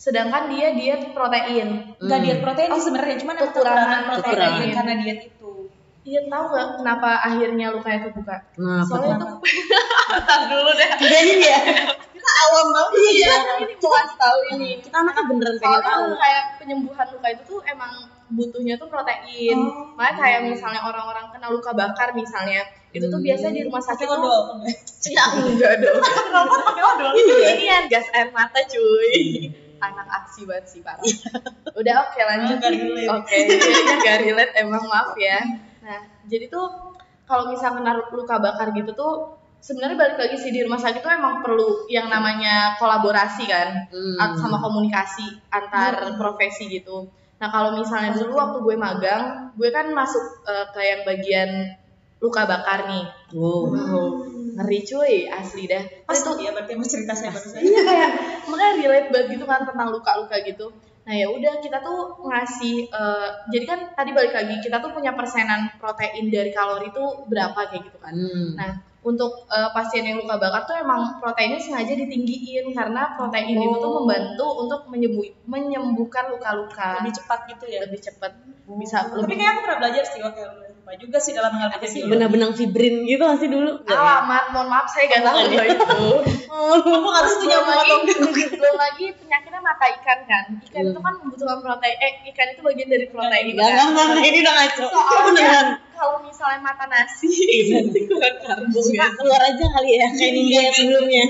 [0.00, 2.24] Sedangkan dia diet protein Nggak Hmm.
[2.24, 4.72] diet protein sih sebenarnya, emang Kekurangan kekurangan protein kekurangan.
[4.74, 5.50] karena diet itu.
[6.02, 9.28] iya tahu nggak kenapa akhirnya lukanya kebuka Kenapa soalnya tuh?
[9.28, 9.38] tuh
[10.10, 11.60] Bentar dulu deh Kirain ya.
[12.10, 13.36] Kita awam banget iya ya.
[13.58, 15.84] ini mau kasih tahu ini Kita anaknya beneran pengen tahu.
[15.84, 17.92] soalnya kayak penyembuhan luka itu tuh emang
[18.30, 19.92] butuhnya tuh protein Oh.
[19.92, 23.26] makanya kayak misalnya orang-orang kena luka bakar misalnya itu tuh Hmm.
[23.26, 24.40] biasanya di rumah sakit odol.
[25.14, 27.10] ya enggak dong Kenapa pakai odol?
[27.14, 31.02] ini yang gas air mata cuy anak aksi banget sih parah
[31.80, 32.56] udah oke lanjut.
[32.60, 33.08] Nggak relate.
[33.08, 34.52] oke jadinya gak relate.
[34.60, 35.38] Emang maaf ya.
[35.80, 40.60] Nah jadi tuh kalau misalnya kena luka bakar gitu tuh sebenarnya balik lagi sih di
[40.64, 44.36] rumah sakit tuh emang perlu yang namanya kolaborasi kan Hmm.
[44.36, 47.08] sama komunikasi antar profesi gitu.
[47.40, 51.50] Nah kalau misalnya dulu waktu gue magang gue kan masuk eh, ke yang bagian
[52.20, 53.04] luka bakar nih.
[53.32, 53.72] Wow.
[53.72, 55.82] wow ngeri cuy asli dah.
[56.04, 58.10] Pas itu tuh ya berarti emang cerita saya iya kayak
[58.46, 60.66] makanya relate banget gitu kan tentang luka-luka gitu.
[61.00, 65.12] Nah ya udah kita tuh ngasih eh, jadi kan tadi balik lagi kita tuh punya
[65.12, 68.14] persenan protein dari kalori tuh berapa kayak gitu kan.
[68.14, 68.48] Hmm.
[68.54, 73.76] nah untuk eh, pasien yang luka bakar tuh emang proteinnya sengaja ditinggiin karena protein itu
[73.80, 74.04] tuh Oh.
[74.04, 77.00] membantu untuk menyembuh menyembuhkan luka-luka.
[77.00, 77.80] Lebih cepat gitu ya.
[77.88, 78.32] lebih cepat.
[78.70, 80.36] Bisa Tapi lebih kayak aku pernah belajar sih, oke
[80.90, 83.70] lupa juga sih dalam hal Apa sih benang-benang fibrin gitu nggak sih dulu?
[83.80, 84.02] Nggak ya?
[84.02, 85.86] alamat mohon maaf saya gak tahu loh itu
[86.50, 88.26] Oh, Aku harus punya belum lagi, foto.
[88.52, 92.88] belum lagi penyakitnya mata ikan kan ikan itu kan membutuhkan protein eh ikan itu bagian
[92.90, 94.84] dari protein Enggak, enggak, enggak, enggak, ini udah ngaco.
[94.84, 95.66] soalnya Beneran.
[95.94, 97.30] kalau misalnya mata nasi
[97.70, 101.24] nanti kurang karbo Suka gitu keluar aja kali ya, kayak Nindya yang sebelumnya.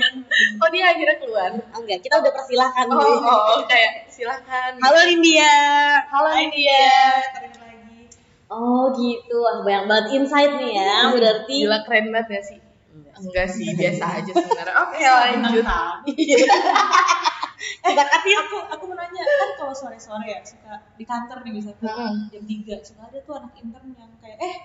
[0.57, 2.85] oh dia akhirnya keluar Enggak, kita udah persilahkan.
[2.89, 5.53] oh, oh, oh, kayak silakan Halo Nindya.
[6.09, 6.81] halo India.
[8.51, 11.07] Oh gitu, wah banyak banget insight nih ya.
[11.15, 12.59] Berarti gila keren banget ya sih.
[13.21, 13.47] Enggak.
[13.53, 14.75] sih biasa aja sebenarnya.
[14.81, 15.63] Oke lanjut.
[17.81, 19.23] kita katin aku aku mau nanya.
[19.23, 22.33] Kan kalau sore-sore ya suka di kantor nih misalnya Mm-mm.
[22.33, 24.55] jam 3 suka ada tuh anak intern yang kayak eh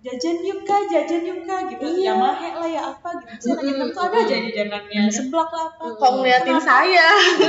[0.00, 1.84] jajan yuk kak jajan yuk kak gitu.
[1.86, 2.10] Iya.
[2.10, 3.30] ya mahe lah ya apa gitu.
[3.54, 3.70] Anak Mm-mm.
[3.70, 5.84] intern tuh ada aja jajanannya seblak lah apa.
[5.96, 7.06] Kok ngeliatin saya?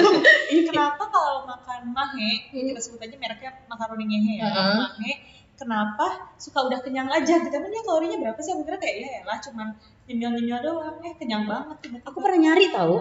[0.54, 6.66] Ih, kenapa kalau makan mahe kita sebut aja mereknya makaroni ngehe ya mahe kenapa suka
[6.66, 9.68] udah kenyang aja gitu emang dia kalorinya berapa sih aku kira kayak ya lah cuman
[10.10, 12.06] nyemil nyemil doang eh kenyang banget tiba-tiba.
[12.10, 12.96] aku pernah nyari tahu.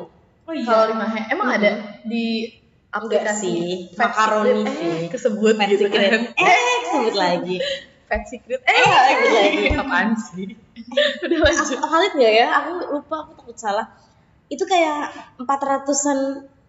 [0.45, 1.71] oh iya kalori mahe emang ada
[2.05, 2.53] di
[2.91, 4.75] aplikasi sih, makaroni Secret?
[4.77, 4.91] sih.
[4.91, 6.11] eh, kesebut Fat gitu secret.
[6.11, 7.57] kan Eh, sebut lagi.
[8.05, 9.65] Fat Secret eh sebut lagi.
[9.79, 10.47] apaan sih
[11.25, 12.47] udah lanjut Aku valid nggak ya?
[12.61, 13.87] Aku lupa, aku takut salah.
[14.51, 15.07] Itu kayak
[15.39, 16.19] 400-an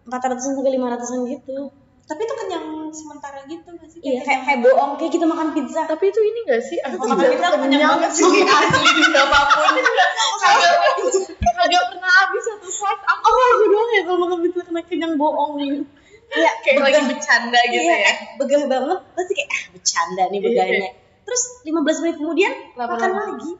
[0.06, 1.74] 400-an sampai 500-an gitu.
[2.12, 5.80] Tapi itu kenyang sementara gitu nggak sih Iya, kayak kayak bohong, kayak kita makan pizza.
[5.82, 8.24] tapi itu ini gak sih aku makan pizza aku kenyang banget sih.
[8.28, 8.40] asli
[9.24, 9.72] apa pun
[11.58, 15.14] kagak pernah habis satu saat aku Oh, aku doang ya kalau makan pizza kena kenyang
[15.14, 15.84] bohong gitu.
[16.32, 18.98] Kayak kayak lagi begah- bercanda gitu iya, ya kayak begah banget.
[19.12, 20.88] Pasti kayak ah bercanda nih begahnya.
[21.22, 23.50] Terus 15 menit kemudian Lapar makan lagi.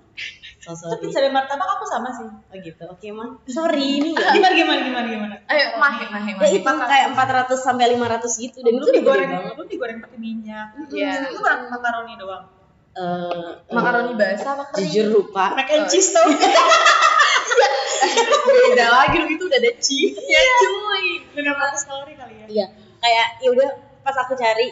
[0.65, 1.27] So tapi sorry.
[1.27, 2.87] dan martabak aku sama sih Oh gitu.
[2.87, 3.43] Oke, Mang.
[3.45, 4.31] Sorry ini ya.
[4.39, 8.73] gimana gimana gimana gimana ayo mahe mahe Ya itu kayak 400 sampai 500 gitu dan
[8.73, 9.53] itu digoreng banget.
[9.53, 11.27] belum digoreng pakai minyak Iya.
[11.27, 12.45] itu bukan makaroni doang
[12.93, 15.51] Eh, makaroni basah apa kering jujur lupa.
[15.53, 16.29] mac and cheese tuh
[18.45, 22.67] beda lagi lu itu udah ada cheese ya cuy dengan ratus kalori kali ya Iya,
[22.99, 23.69] kayak ya udah
[24.01, 24.69] pas aku cari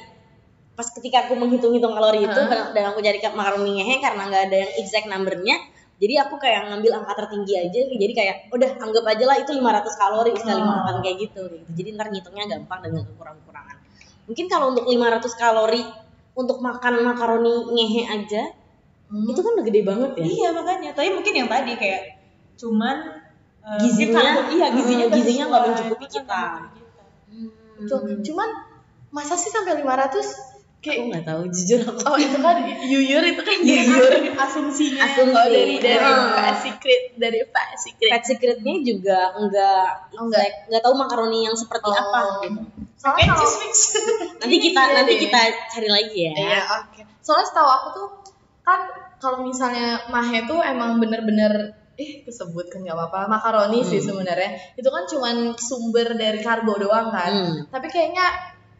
[0.71, 2.71] pas ketika aku menghitung-hitung kalori itu Hah?
[2.71, 5.57] dan aku cari makaroni ngehe karena nggak ada yang exact numbernya
[6.01, 10.01] jadi aku kayak ngambil angka tertinggi aja jadi kayak udah anggap aja lah itu 500
[10.01, 10.67] kalori sekali Oh.
[10.67, 11.69] makan kayak gitu gitu.
[11.77, 13.77] Jadi ntar ngitungnya gampang dengan kekurangan-kekurangan.
[14.25, 15.83] Mungkin kalau untuk 500 kalori
[16.33, 18.43] untuk makan makaroni ngehe aja
[19.11, 20.25] itu kan udah gede banget ya.
[20.25, 20.91] Iya makanya.
[20.95, 22.03] Tapi mungkin yang tadi kayak
[22.57, 22.97] cuman
[23.61, 26.43] eh, Gizinya, karbo- iya gizinya hmm, gizinya nggak mencukupi kita.
[26.71, 27.05] kita.
[27.85, 28.49] Tuh, cuman
[29.11, 30.50] masa sih sampai 500
[30.81, 34.13] aku kayak nggak tahu jujur aku oh itu kan yuyur itu kan Yuyur.
[34.35, 35.37] asumsinya Asumsi.
[35.37, 36.33] oh dari dari Hmm.
[36.33, 40.41] Fat Secret dari Fat Secret Fat secretnya juga enggak Oh, enggak.
[40.43, 41.95] exact, enggak tahu makaroni yang seperti Oh.
[41.95, 42.61] apa gitu.
[42.97, 43.45] soalnya kalau
[44.41, 45.21] Nanti kita Iya nanti deh.
[45.23, 45.41] kita
[45.71, 46.33] cari lagi ya.
[46.35, 47.01] Iya, oke.
[47.21, 48.07] Soalnya setahu aku tuh
[48.63, 48.81] kan
[49.17, 54.89] kalau misalnya mahe tuh emang bener-bener eh kesebut kan nggak apa-apa makaroni sih sebenarnya itu
[54.89, 57.57] kan cuman sumber dari karbo doang kan Hmm.
[57.69, 58.25] tapi kayaknya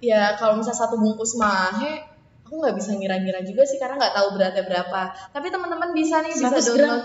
[0.01, 2.05] ya kalau misalnya satu bungkus mahe
[2.43, 6.33] aku nggak bisa ngira-ngira juga sih karena nggak tahu beratnya berapa tapi teman-teman bisa nih
[6.35, 6.89] bisa 100 gram.
[6.91, 7.05] download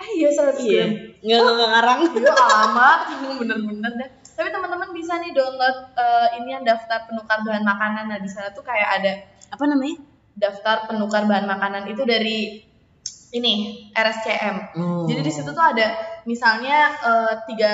[0.00, 0.84] eh iya 100 Iya.
[0.88, 2.00] gram Enggak enggak ngarang.
[2.16, 2.32] Iya
[2.64, 3.00] amat,
[3.44, 4.08] bener-bener dah.
[4.32, 8.08] Tapi teman-teman bisa nih download eh, ini yang daftar penukar bahan makanan.
[8.08, 9.12] Nah di sana tuh kayak ada
[9.52, 10.00] Apa namanya?
[10.32, 12.64] daftar penukar bahan makanan itu dari
[13.30, 13.54] ini
[13.92, 14.56] RSCM.
[14.80, 15.04] Oh.
[15.04, 15.92] Jadi di situ tuh ada
[16.24, 17.72] misalnya eh, tiga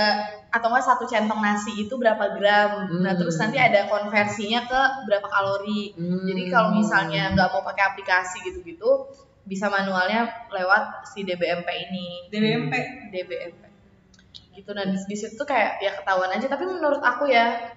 [0.57, 2.89] atau enggak satu centong nasi itu berapa gram.
[3.05, 3.19] Nah, Hmm.
[3.21, 5.93] terus nanti ada konversinya ke berapa kalori.
[5.93, 6.25] Hmm.
[6.25, 9.05] Jadi kalau misalnya nggak mau pakai aplikasi gitu-gitu,
[9.45, 12.33] bisa manualnya lewat si DBMP ini.
[12.33, 12.75] DBMP.
[13.13, 13.63] DBMP.
[14.57, 17.77] Gitu nah di, di situ tuh kayak ya ketahuan aja, tapi menurut aku ya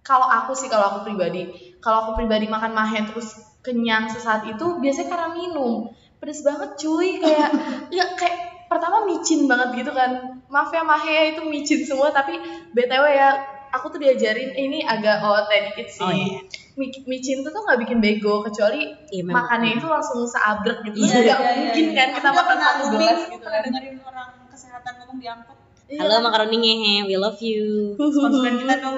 [0.00, 4.80] kalau aku sih kalau aku pribadi, kalau aku pribadi makan mahe terus kenyang sesaat itu
[4.80, 5.92] biasanya karena minum.
[6.20, 7.50] Pedes banget cuy, kayak
[7.96, 10.10] ya kayak pertama micin banget gitu kan.
[10.46, 12.38] Maaf ya mahe itu micin semua tapi
[12.70, 13.34] BTW ya
[13.68, 16.00] aku tuh diajarin eh, ini agak OOT dikit sih.
[16.00, 16.38] Oh, iya.
[16.72, 21.02] Mi- Micin tuh tuh nggak bikin bego kecuali Iya, makannya itu langsung seabrek gitu.
[21.02, 21.92] Iya, Nggak iya, mungkin iya.
[21.92, 23.62] kan Aku kita makan pernah satu gelas gitu pernah kan.
[23.68, 25.56] dengerin orang kesehatan ngomong di angkot.
[25.90, 25.98] Iya.
[25.98, 27.98] Halo makaroni ngehe, we love you.
[27.98, 28.96] Sponsoran kita dong.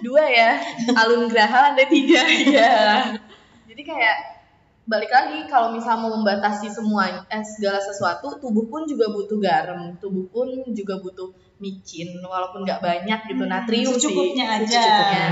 [0.00, 0.50] dua ya
[0.96, 3.12] alun graha ada tiga ya
[3.68, 4.16] jadi kayak
[4.88, 9.92] balik lagi kalau misal mau membatasi semua eh, segala sesuatu tubuh pun juga butuh garam
[10.00, 11.28] tubuh pun juga butuh
[11.60, 14.80] micin walaupun nggak banyak gitu natrium sih secukupnya aja.
[14.80, 15.26] secukupnya.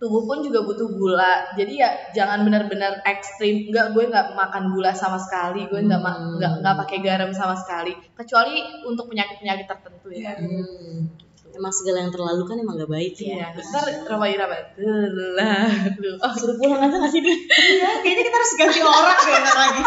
[0.00, 4.96] tubuh pun juga butuh gula jadi ya jangan benar-benar ekstrim nggak gue nggak makan gula
[4.96, 6.40] sama sekali gue nggak Hmm.
[6.40, 11.04] nggak nggak pakai garam sama sekali kecuali untuk penyakit-penyakit tertentu ya Hmm.
[11.50, 13.62] Emang segala yang terlalu kan emang gak baik Iya, ya.
[13.68, 16.10] ntar Roma Irama terlalu.
[16.16, 17.34] Oh, Suruh pulang aja gak sih dia?
[17.34, 19.82] Iya, kayaknya kita harus ganti orang deh ntar lagi.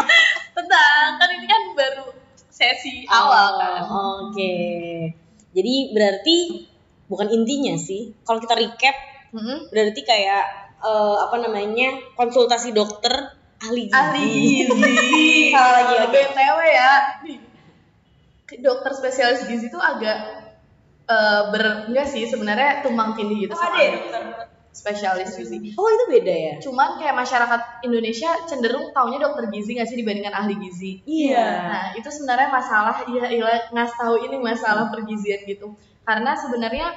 [0.54, 2.04] tenang, kan ini kan baru
[2.46, 3.80] sesi awal kan.
[3.84, 4.54] Oh, Oke.
[5.50, 6.36] Jadi berarti
[7.06, 8.12] bukan intinya sih.
[8.22, 8.96] Kalau kita recap
[9.34, 9.66] Mm-mm.
[9.68, 10.44] berarti kayak
[10.78, 13.10] eh, apa namanya konsultasi dokter
[13.58, 13.96] ahli gizi.
[13.96, 14.94] Ahli gizi.
[15.54, 15.94] Salah lagi.
[16.12, 16.92] BTW ya.
[18.54, 20.43] Dokter spesialis gizi tuh agak
[21.08, 24.22] eh, ber enggak sih sebenarnya tumbang tindih gitu Oh, sama ada ya dokter
[24.74, 25.70] spesialis gizi.
[25.78, 26.54] Oh itu beda ya?
[26.58, 30.98] Cuman kayak masyarakat Indonesia cenderung taunya dokter gizi nggak sih dibandingkan ahli gizi.
[31.06, 31.46] Iya.
[31.70, 35.78] Nah, itu sebenarnya masalah iya iya ngasih tahu ini masalah pergizian gitu.
[36.02, 36.90] Karena sebenarnya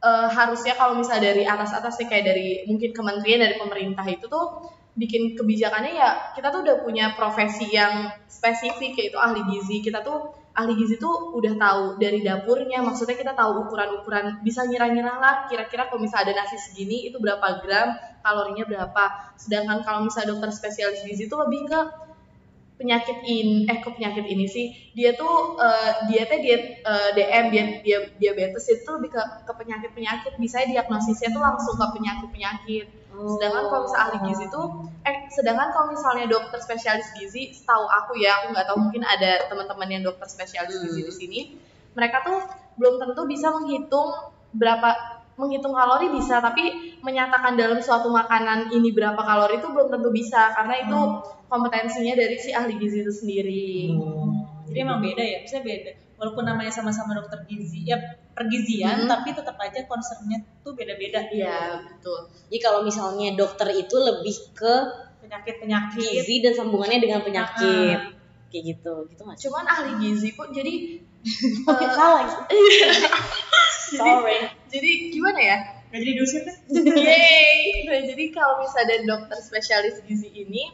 [0.00, 4.64] eh, harusnya kalau misalnya dari atas-atas nih kayak dari mungkin kementerian dari pemerintah itu tuh
[4.96, 9.84] bikin kebijakannya ya kita tuh udah punya profesi yang spesifik yaitu ahli gizi.
[9.84, 15.16] Kita tuh ahli gizi tuh udah tahu dari dapurnya, maksudnya kita tahu ukuran-ukuran bisa ngira-ngira
[15.16, 19.04] lah kira-kira kalau misalnya ada nasi segini itu berapa gram, kalorinya berapa.
[19.40, 21.80] Sedangkan kalau misalnya dokter spesialis gizi itu lebih ke
[22.80, 24.72] penyakit in eh ke penyakit ini sih?
[24.96, 29.92] Dia tuh eh, dietnya diet eh, DM diet dia diabetes itu lebih ke ke penyakit
[29.92, 32.86] penyakit bisa diagnosisnya tuh langsung ke penyakit penyakit
[33.20, 34.66] sedangkan kalau misalnya ahli gizi tuh
[35.04, 39.44] eh sedangkan kalau misalnya dokter spesialis gizi setahu aku ya aku nggak tahu mungkin ada
[39.52, 41.40] teman-teman yang dokter spesialis gizi di sini
[41.92, 42.38] mereka tuh
[42.80, 46.68] belum tentu bisa menghitung berapa menghitung kalori bisa tapi
[47.00, 50.98] menyatakan dalam suatu makanan ini berapa kalori itu belum tentu bisa karena itu
[51.46, 53.96] kompetensinya dari si ahli gizi itu sendiri
[54.70, 55.90] Jadi emang beda ya, bisa beda.
[56.14, 57.98] Walaupun namanya sama-sama dokter gizi, ya
[58.30, 59.10] pergizian, Mhm.
[59.10, 61.26] tapi tetap aja concernnya tuh beda-beda.
[61.26, 64.74] iya betul Jadi kalau misalnya dokter itu lebih ke
[65.20, 66.22] Penyakit-penyakit.
[66.22, 67.98] gizi dan sambungannya dengan penyakit.
[68.46, 68.94] Kayak gitu.
[69.08, 69.48] Gitu sih?
[69.48, 70.74] cuman ahli gizi pun jadi
[71.66, 72.22] eh, salah.
[73.90, 74.38] Sorry.
[74.70, 75.58] Jadi gimana ya
[75.90, 76.56] Gak jadi dosen kan?
[76.70, 77.82] Yeay.
[77.90, 80.70] Nah, jadi kalau misalnya ada dokter spesialis gizi ini,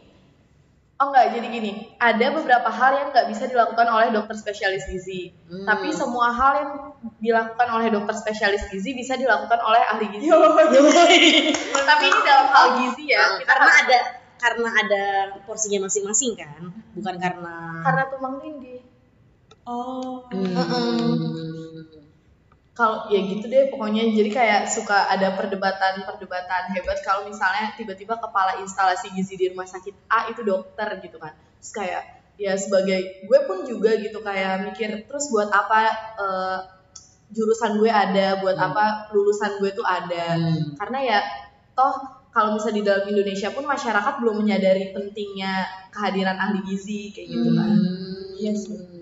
[1.00, 5.32] oh enggak, jadi gini, ada beberapa hal yang nggak bisa dilakukan oleh dokter spesialis gizi.
[5.48, 5.64] Hmm.
[5.64, 6.70] Tapi semua hal yang
[7.24, 10.28] dilakukan oleh dokter spesialis gizi bisa dilakukan oleh ahli gizi.
[11.88, 13.98] Tapi ini dalam hal gizi ya, kita karena harus- ada
[14.36, 15.04] karena ada
[15.48, 16.60] porsinya masing-masing kan,
[16.92, 17.56] bukan karena
[17.88, 18.84] karena tumbang tindih.
[19.64, 20.28] Oh.
[20.28, 21.65] Hmm.
[22.76, 28.60] Kalau ya gitu deh pokoknya jadi kayak suka ada perdebatan-perdebatan hebat kalau misalnya tiba-tiba kepala
[28.60, 31.32] instalasi gizi di rumah sakit A itu dokter gitu kan.
[31.56, 32.02] Terus kayak
[32.36, 35.88] ya sebagai gue pun juga gitu kayak mikir terus buat apa
[36.20, 36.58] eh,
[37.32, 38.68] jurusan gue ada, buat Hmm.
[38.70, 40.36] apa lulusan gue tuh ada.
[40.36, 40.76] Hmm.
[40.76, 41.18] Karena ya
[41.72, 41.96] toh
[42.28, 47.48] kalau misalnya di dalam Indonesia pun masyarakat belum menyadari pentingnya kehadiran ahli gizi kayak gitu
[47.56, 47.72] kan.
[48.36, 48.95] Iya sih.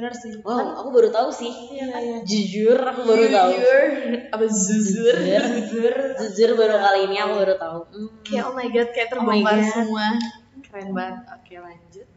[0.00, 0.32] Bener sih.
[0.40, 1.52] Wow, aku baru tahu sih.
[1.52, 2.16] Iya, iya.
[2.24, 3.50] Jujur, aku baru tahu.
[3.52, 3.84] Jujur,
[4.32, 5.16] apa zuzur?
[5.20, 7.80] Jujur, jujur baru kali ini aku baru tahu.
[7.92, 8.08] Hmm.
[8.24, 9.68] Kayak oh my god, kayak Oh terbongkar God.
[9.68, 10.06] semua.
[10.64, 11.16] Keren banget.
[11.36, 12.08] Oke, lanjut.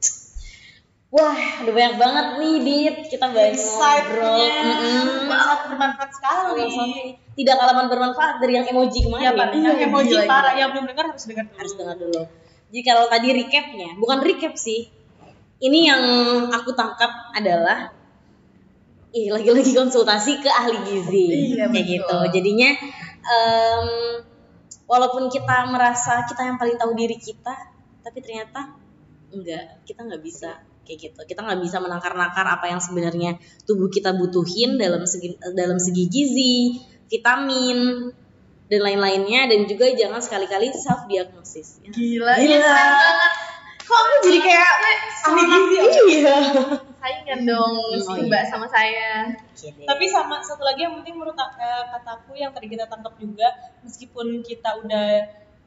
[1.12, 2.96] Wah, udah banyak banget nih, Dit.
[3.12, 3.54] Kita banyak ngobrol.
[3.54, 5.28] Insight-nya Mm-mm.
[5.30, 6.66] sangat bermanfaat sekali.
[7.36, 9.28] Tidak kalah bermanfaat dari yang emoji kemarin.
[9.28, 9.48] Ya, Pak.
[9.54, 11.58] Yang emoji parah yang belum dengar harus dengar dulu.
[11.60, 12.22] harus dengar dulu.
[12.72, 15.03] Jadi kalau tadi recapnya, bukan recap sih.
[15.64, 16.04] Ini yang
[16.52, 17.88] aku tangkap adalah
[19.14, 21.94] ih lagi-lagi konsultasi ke ahli gizi Iya, kayak betul.
[21.96, 22.18] gitu.
[22.36, 22.70] Jadinya
[23.24, 23.88] em,
[24.90, 27.54] walaupun kita merasa kita yang paling tahu diri kita,
[28.04, 28.76] tapi ternyata
[29.32, 30.52] enggak, kita nggak bisa
[30.84, 35.80] kayak gitu kita nggak bisa menakar-nakar apa yang sebenarnya tubuh kita butuhin dalam segi dalam
[35.80, 36.76] segi gizi
[37.08, 38.12] vitamin
[38.68, 41.92] dan lain-lainnya dan juga jangan sekali-kali self diagnosis ya.
[41.94, 42.58] Gila, Gila.
[42.58, 42.84] iya.
[43.94, 44.70] Kok aku jadi kayak
[45.24, 45.84] ahli gizi ya?
[46.04, 46.38] iya
[46.98, 48.26] Saingan dong Hmm, si oh iya.
[48.26, 49.10] Mbak sama saya.
[49.60, 53.52] Tapi sama satu lagi yang penting menurut eh, kataku yang tadi kita tangkap juga,
[53.82, 55.08] meskipun kita udah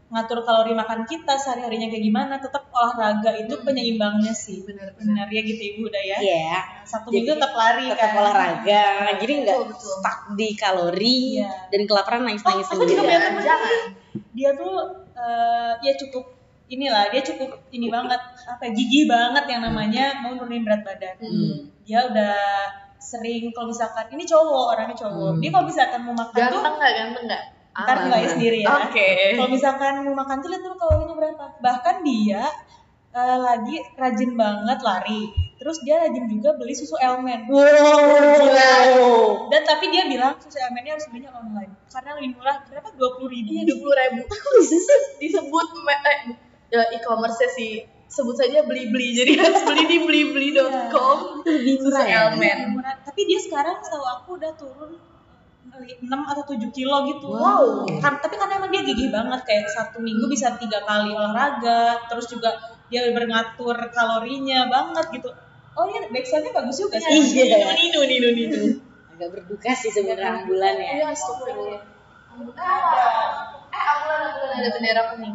[0.07, 4.65] ngatur kalori makan kita sehari-harinya kayak gimana, tetap olahraga itu penyeimbangnya sih.
[4.65, 6.17] Benar, Benar ya gitu Ibu udah ya.
[6.17, 6.57] Iya.
[6.87, 8.17] Satu Jadi, minggu tetap lari tetap kan.
[8.17, 8.85] olahraga
[9.19, 11.51] jadi nggak stuck di kalori Iya.
[11.69, 13.79] dan kelaparan nangis-nangis Oh, aku juga sendiri punya jangan.
[14.33, 14.75] Dia tuh
[15.13, 16.25] eh, ya cukup
[16.67, 21.15] inilah dia cukup ini banget apa ya, gigih banget yang namanya mau nurunin berat badan.
[21.23, 21.71] Hmm.
[21.87, 22.39] Dia udah
[22.99, 25.39] sering kalau misalkan ini cowok orangnya cowok.
[25.39, 25.41] Hmm.
[25.43, 26.93] Dia kalau misalkan mau makan tuh Ganteng nggak?
[26.99, 27.45] Ganteng nggak?
[27.77, 28.09] ntar Aman.
[28.09, 28.73] nilai sendiri ya.
[28.89, 29.37] Oke.
[29.37, 31.45] Kalau misalkan mau makan tuh lihat dulu kalorinya berapa.
[31.61, 32.49] Bahkan dia
[33.13, 35.29] eh, lagi rajin banget lari.
[35.61, 37.49] Terus dia rajin juga beli susu Elmen.
[37.53, 37.61] wow
[39.53, 42.65] Dan tapi dia bilang susu Elmennya harus belinya online karena lebih murah.
[42.65, 42.89] Berapa?
[42.97, 43.53] Dua puluh ribu.
[43.53, 44.25] Iya dua puluh ribu.
[45.21, 46.19] Disebut eh,
[46.71, 52.41] e-commerce sih sebut saja beli beli jadi harus beli di blibli.com lebih murah ya Elmen.
[52.41, 52.95] Lebih murah.
[53.03, 54.93] Tapi dia sekarang setahu aku udah turun
[55.77, 57.29] 6 atau 7 kilo gitu.
[57.37, 57.85] Wow.
[58.01, 62.31] Kan, tapi karena emang dia gigih banget kayak satu minggu bisa tiga kali olahraga, terus
[62.33, 62.57] juga
[62.89, 65.29] dia berngatur kalorinya banget gitu.
[65.77, 67.45] Oh iya, backsoundnya bagus juga sih.
[67.45, 67.77] Iya.
[67.77, 68.61] Ninu, ninu, ninu.
[69.17, 71.81] agak berduka sih sebenarnya bulan ya Iya, astagfirullah.
[71.81, 71.81] Eh,
[72.37, 75.35] ambulan ambulan ada bendera kuning.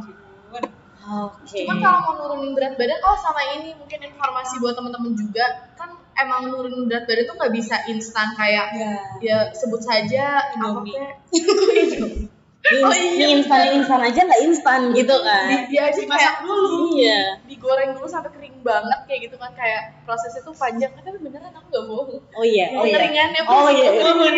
[1.02, 1.58] Oke.
[1.58, 5.46] Cuman kalau mau nurunin berat badan, oh sama ini mungkin informasi buat temen-temen juga.
[5.74, 8.94] Kan emang nurunin berat badan tuh nggak bisa instan kayak Ya.
[9.20, 10.98] ya sebut saja Indomie.
[12.62, 15.50] Oh iya, Ini instan instan aja nggak instan gitu kan.
[15.50, 16.94] Di- dia aja Dimasak kayak dulu.
[16.94, 17.22] iya.
[17.44, 20.94] Digoreng dulu sampai kering banget kayak gitu kan kayak prosesnya tuh panjang.
[20.94, 22.22] Tapi beneran aku nggak bohong.
[22.32, 22.70] Oh iya.
[22.72, 23.02] Oh iya.
[23.02, 23.90] Pengeringannya oh iya.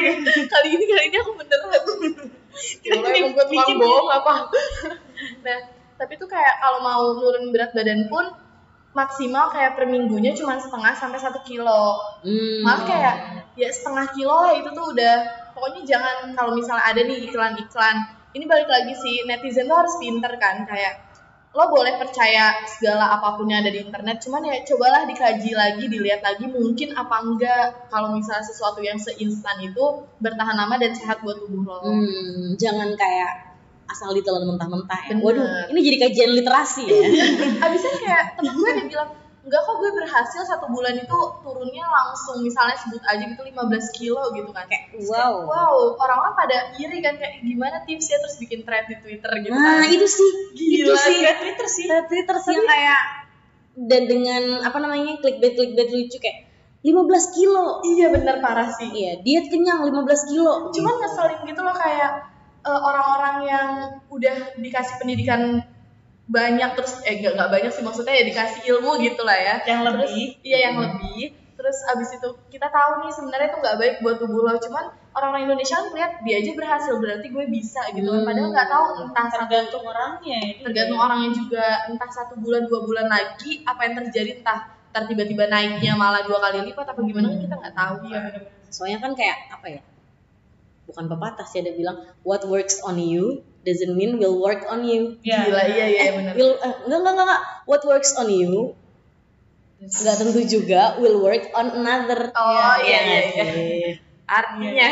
[0.55, 1.83] Kali ini kali ini aku beneran.
[2.79, 4.33] Gila, emang gue tukang bohong apa?
[5.45, 5.57] Nah
[6.03, 8.27] tapi tuh kayak kalau mau nurun berat badan pun
[8.91, 11.95] maksimal kayak per minggunya cuma setengah sampai satu kilo.
[12.27, 12.59] Hmm.
[12.59, 13.15] malah kayak
[13.55, 15.15] ya setengah kilo lah itu tuh udah.
[15.55, 17.95] Pokoknya jangan kalau misalnya ada nih iklan-iklan.
[18.35, 21.13] Ini balik lagi sih netizen tuh harus pinter kan kayak
[21.53, 25.85] lo boleh percaya segala apa pun yang ada di internet cuman ya cobalah dikaji lagi
[25.85, 31.21] dilihat lagi mungkin apa enggak kalau misalnya sesuatu yang seinstan itu bertahan lama dan sehat
[31.21, 31.77] buat tubuh lo.
[31.85, 33.52] Hmm, jangan kayak
[33.93, 35.13] asal ditelan mentah-mentah ya.
[35.13, 35.23] Bener.
[35.23, 36.97] Waduh, ini jadi kajian literasi ya.
[37.61, 39.09] abisnya kayak temen gue ada bilang
[39.43, 43.59] enggak kok gue berhasil satu bulan itu turunnya langsung misalnya sebut aja gitu 15
[43.93, 45.43] kilo gitu kan kayak Wow.
[45.43, 49.83] wow orang-orang pada iri kan kayak gimana tipsnya terus bikin thread di Twitter gitu Nah,
[49.83, 50.31] kan itu sih.
[50.55, 51.17] itu Gila, sih.
[51.19, 51.85] Lihat Twitter sih.
[51.85, 53.01] Thread Twitter sih yang kayak
[53.75, 56.47] dan dengan apa namanya clickbait clickbait lucu kayak
[56.79, 57.03] 15
[57.33, 57.79] kilo.
[57.85, 60.67] iya bener parah sih Iya, diet kenyang 15 kilo.
[60.69, 62.11] cuman ngeselin gitu loh kayak
[62.63, 63.67] eh, orang-orang yang
[64.07, 65.61] udah dikasih pendidikan
[66.23, 69.79] banyak terus eh gak, gak banyak sih maksudnya ya dikasih ilmu gitu lah ya Yang
[69.81, 70.25] Terus- lebih.
[70.41, 71.21] iya yang lebih
[71.53, 75.47] terus abis itu kita tahu nih sebenarnya itu nggak baik buat tubuh lo cuman orang-orang
[75.47, 79.25] Indonesia kan lihat dia aja berhasil berarti gue bisa gitu kan padahal nggak tahu entah
[79.29, 80.37] satu Tergantung orangnya.
[80.43, 84.59] itu tergantung orangnya juga entah satu bulan dua bulan lagi apa yang terjadi entah
[84.91, 88.39] ntar tiba-tiba naiknya malah dua kali lipat apa gimana kan kita nggak tahu Iya ya.
[88.67, 89.81] Soalnya kan kayak apa ya?
[90.83, 95.15] Bukan pepatah sih ada bilang what works on you doesn't mean will work on you.
[95.23, 95.47] Iya.
[95.47, 97.41] gila iya iya benar Will, eh, enggak, enggak, enggak, enggak.
[97.65, 98.75] What works on you
[99.83, 102.31] nggak tentu juga will work on another.
[102.31, 103.43] Oh, iya, nggak iya, iya.
[103.43, 103.93] sih?
[104.23, 104.87] artinya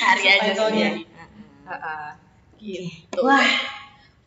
[0.00, 1.02] cari aja sendiri
[1.66, 2.06] Heeh.
[2.60, 3.46] gitu Wah,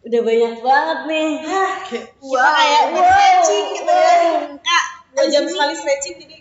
[0.04, 1.32] udah banyak banget nih.
[1.48, 1.74] Hah,
[2.20, 4.16] wow kayak wow, stretching gitu ya.
[4.60, 6.38] Kak, Dua jam sekali stretching jadi.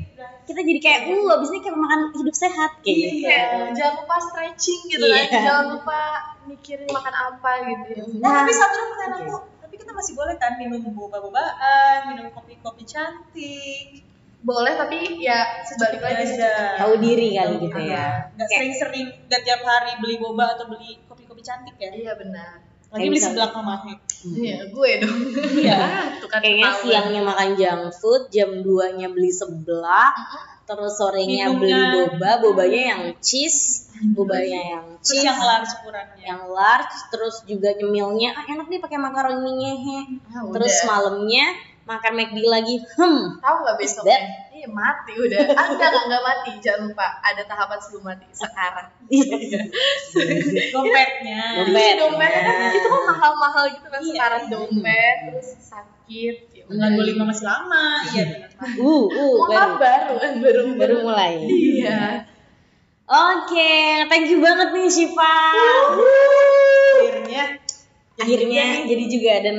[0.52, 3.64] Kita jadi kayak, uh, abis ini kayak makan hidup sehat kayak Iya, gitu.
[3.74, 5.40] jangan lupa stretching gitu kan Iya.
[5.42, 6.00] jangan lupa
[6.44, 9.32] mikirin makan apa gitu Nah, Nah, tapi satu dong pertanyaan oke.
[9.32, 14.04] aku, tapi kita masih boleh kan minum boba-bobaan, minum kopi-kopi cantik.
[14.42, 16.34] boleh tapi ya sebalik lagi.
[16.74, 17.94] Tahu diri kali gitu Iya.
[17.94, 18.06] ya.
[18.28, 21.90] Nggak Kayak- sering-sering, nggak tiap hari beli boba atau beli kopi-kopi cantik ya.
[21.90, 22.58] iya benar
[22.92, 23.96] Lagi beli sebelah rumahnya.
[24.22, 25.18] iya gue dong
[25.58, 25.78] Iya.
[26.20, 30.14] tuh kan Kayaknya siangnya makan junk food, jam 2-nya beli seblak,
[30.62, 31.80] terus sorenya Minumnya- beli
[32.14, 36.22] boba, bobanya yang cheese, bobanya yang Terus cheese, yang large ukurannya.
[36.22, 39.98] yang large, terus juga nyemilnya, ah enak nih pakai makaroni ngehe.
[40.30, 40.86] Ah, Terus udah.
[40.86, 41.44] malamnya
[41.82, 44.18] makan McD lagi, hmm, tahu nggak besoknya?
[44.62, 45.42] Ya mati udah.
[45.58, 46.50] Ah, enggak, enggak, enggak mati.
[46.62, 48.88] Jangan lupa ada tahapan sebelum mati sekarang.
[49.12, 49.60] Iya.
[50.72, 51.42] Dompetnya.
[51.66, 51.82] Dompet.
[51.82, 54.12] Iya, dompet kan itu kan mahal-mahal gitu kan Iya.
[54.14, 56.36] sekarang dompet terus sakit.
[56.70, 57.86] Enggak dua lima masih lama.
[58.14, 58.24] Iya.
[58.78, 61.42] Uh, uh, baru baru kan baru baru mulai.
[61.42, 62.30] Iya.
[63.12, 65.36] Oke, thank you banget nih Shiva.
[66.96, 67.44] Akhirnya.
[68.16, 69.56] Akhirnya jadi juga dan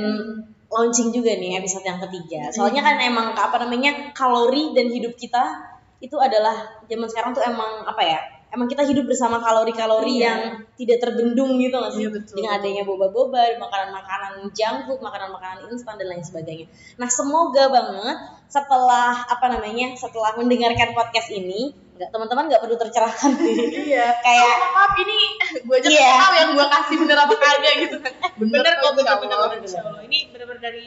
[0.74, 2.50] launching juga nih episode yang ketiga.
[2.50, 5.72] Soalnya kan emang apa namanya kalori dan hidup kita
[6.04, 8.20] itu adalah zaman sekarang tuh emang apa ya?
[8.54, 10.24] Emang kita hidup bersama kalori-kalori Iya.
[10.24, 10.40] yang
[10.78, 12.06] tidak terbendung gitu nggak sih?
[12.06, 12.34] Iya, betul.
[12.38, 16.70] Dengan adanya boba-boba, makanan-makanan junk food, makanan-makanan instan dan lain sebagainya.
[16.96, 19.98] Nah, semoga banget setelah apa namanya?
[19.98, 23.32] Setelah mendengarkan podcast ini, nggak teman-teman nggak perlu tercerahkan.
[23.90, 24.22] Iya.
[24.22, 25.18] Kayak- Oh, maaf ini
[25.60, 25.98] gue aja Iya.
[25.98, 28.14] nggak tahu yang gue kasih bener apa kagak gitu kan.
[28.22, 29.84] Eh, Bener kok, bener, bener, bener.
[30.06, 30.84] Ini benar-benar dari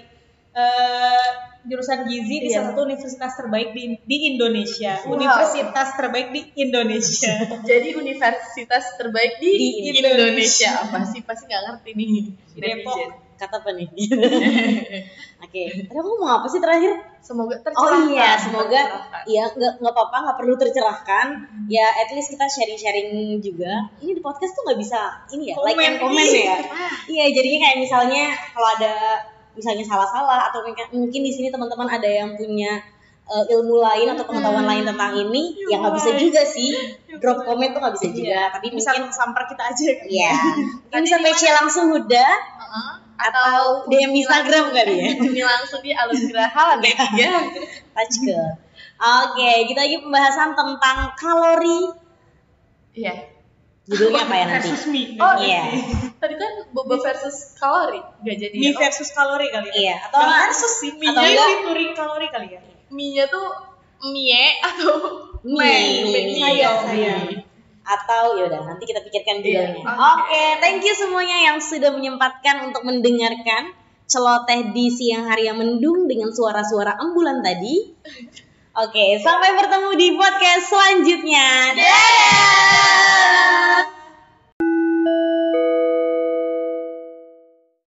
[0.56, 1.28] eh,
[1.62, 2.62] jurusan gizi di Iya.
[2.62, 4.92] salah satu universitas terbaik di, di Indonesia.
[5.02, 5.18] Wow.
[5.18, 7.32] Universitas terbaik di Indonesia.
[7.68, 10.16] Jadi universitas terbaik di, Di Indonesia.
[10.16, 10.70] Indonesia.
[10.80, 11.20] Apa sih?
[11.20, 12.10] Pasti nggak ngerti nih.
[12.56, 12.96] Depok.
[13.36, 13.84] Kata apa nih?
[15.44, 16.96] Oke, tadi aku ngomong apa sih terakhir?
[17.20, 18.08] Semoga Oh tercerahkan.
[18.08, 19.22] iya, semoga tercerahkan.
[19.28, 21.26] ya nggak nggak apa-apa, nggak perlu tercerahkan.
[21.68, 23.92] Ya, at least kita sharing-sharing juga.
[24.00, 25.00] Ini di podcast tuh nggak bisa
[25.30, 26.44] ini ya, like Komen, and comment iya.
[26.48, 26.58] ya.
[27.12, 28.24] Iya, jadinya kayak misalnya
[28.56, 28.94] kalau ada
[29.56, 30.60] misalnya salah-salah atau
[30.92, 32.78] mungkin di sini teman-teman ada yang punya
[33.26, 36.72] uh, ilmu lain atau pengetahuan lain tentang ini, ya nggak bisa juga sih.
[37.18, 39.86] Drop komen tuh nggak bisa juga, tapi bisa mungkin sampar kita aja.
[39.96, 40.06] kan?
[40.06, 40.36] ya
[40.86, 42.90] mungkin bisa PC langsung udah Heeh.
[43.16, 45.08] atau DM Instagram kali ya.
[45.56, 47.32] Langsung di alun geraha tiga.
[47.96, 48.40] Touch ke.
[48.96, 51.92] Oke, kita lagi pembahasan tentang kalori.
[52.96, 53.35] Iya.
[53.86, 54.66] Judulnya apa ya nanti?
[54.74, 55.14] Versus mie.
[55.22, 55.62] Oh Iya.
[56.18, 58.56] Tadi kan boba versus kalori, nggak jadi.
[58.58, 58.78] Mie ya?
[58.82, 59.74] versus kalori kali ya.
[59.78, 62.60] Iya, atau enggak versus sih, mie atau featuring kalori kali ya.
[62.86, 63.46] mie-nya tuh
[64.10, 64.92] mie atau
[65.46, 67.46] Mie, mie, mie, mie.
[67.86, 69.78] Atau yaudah nanti kita pikirkan judulnya.
[69.78, 70.42] Iya, Oke, oke.
[70.58, 73.70] thank you semuanya yang sudah menyempatkan untuk mendengarkan
[74.10, 77.94] celoteh di siang hari yang mendung dengan suara-suara ambulan tadi.
[78.74, 81.46] Oke, sampai bertemu di podcast selanjutnya.
[81.78, 83.65] Dadah!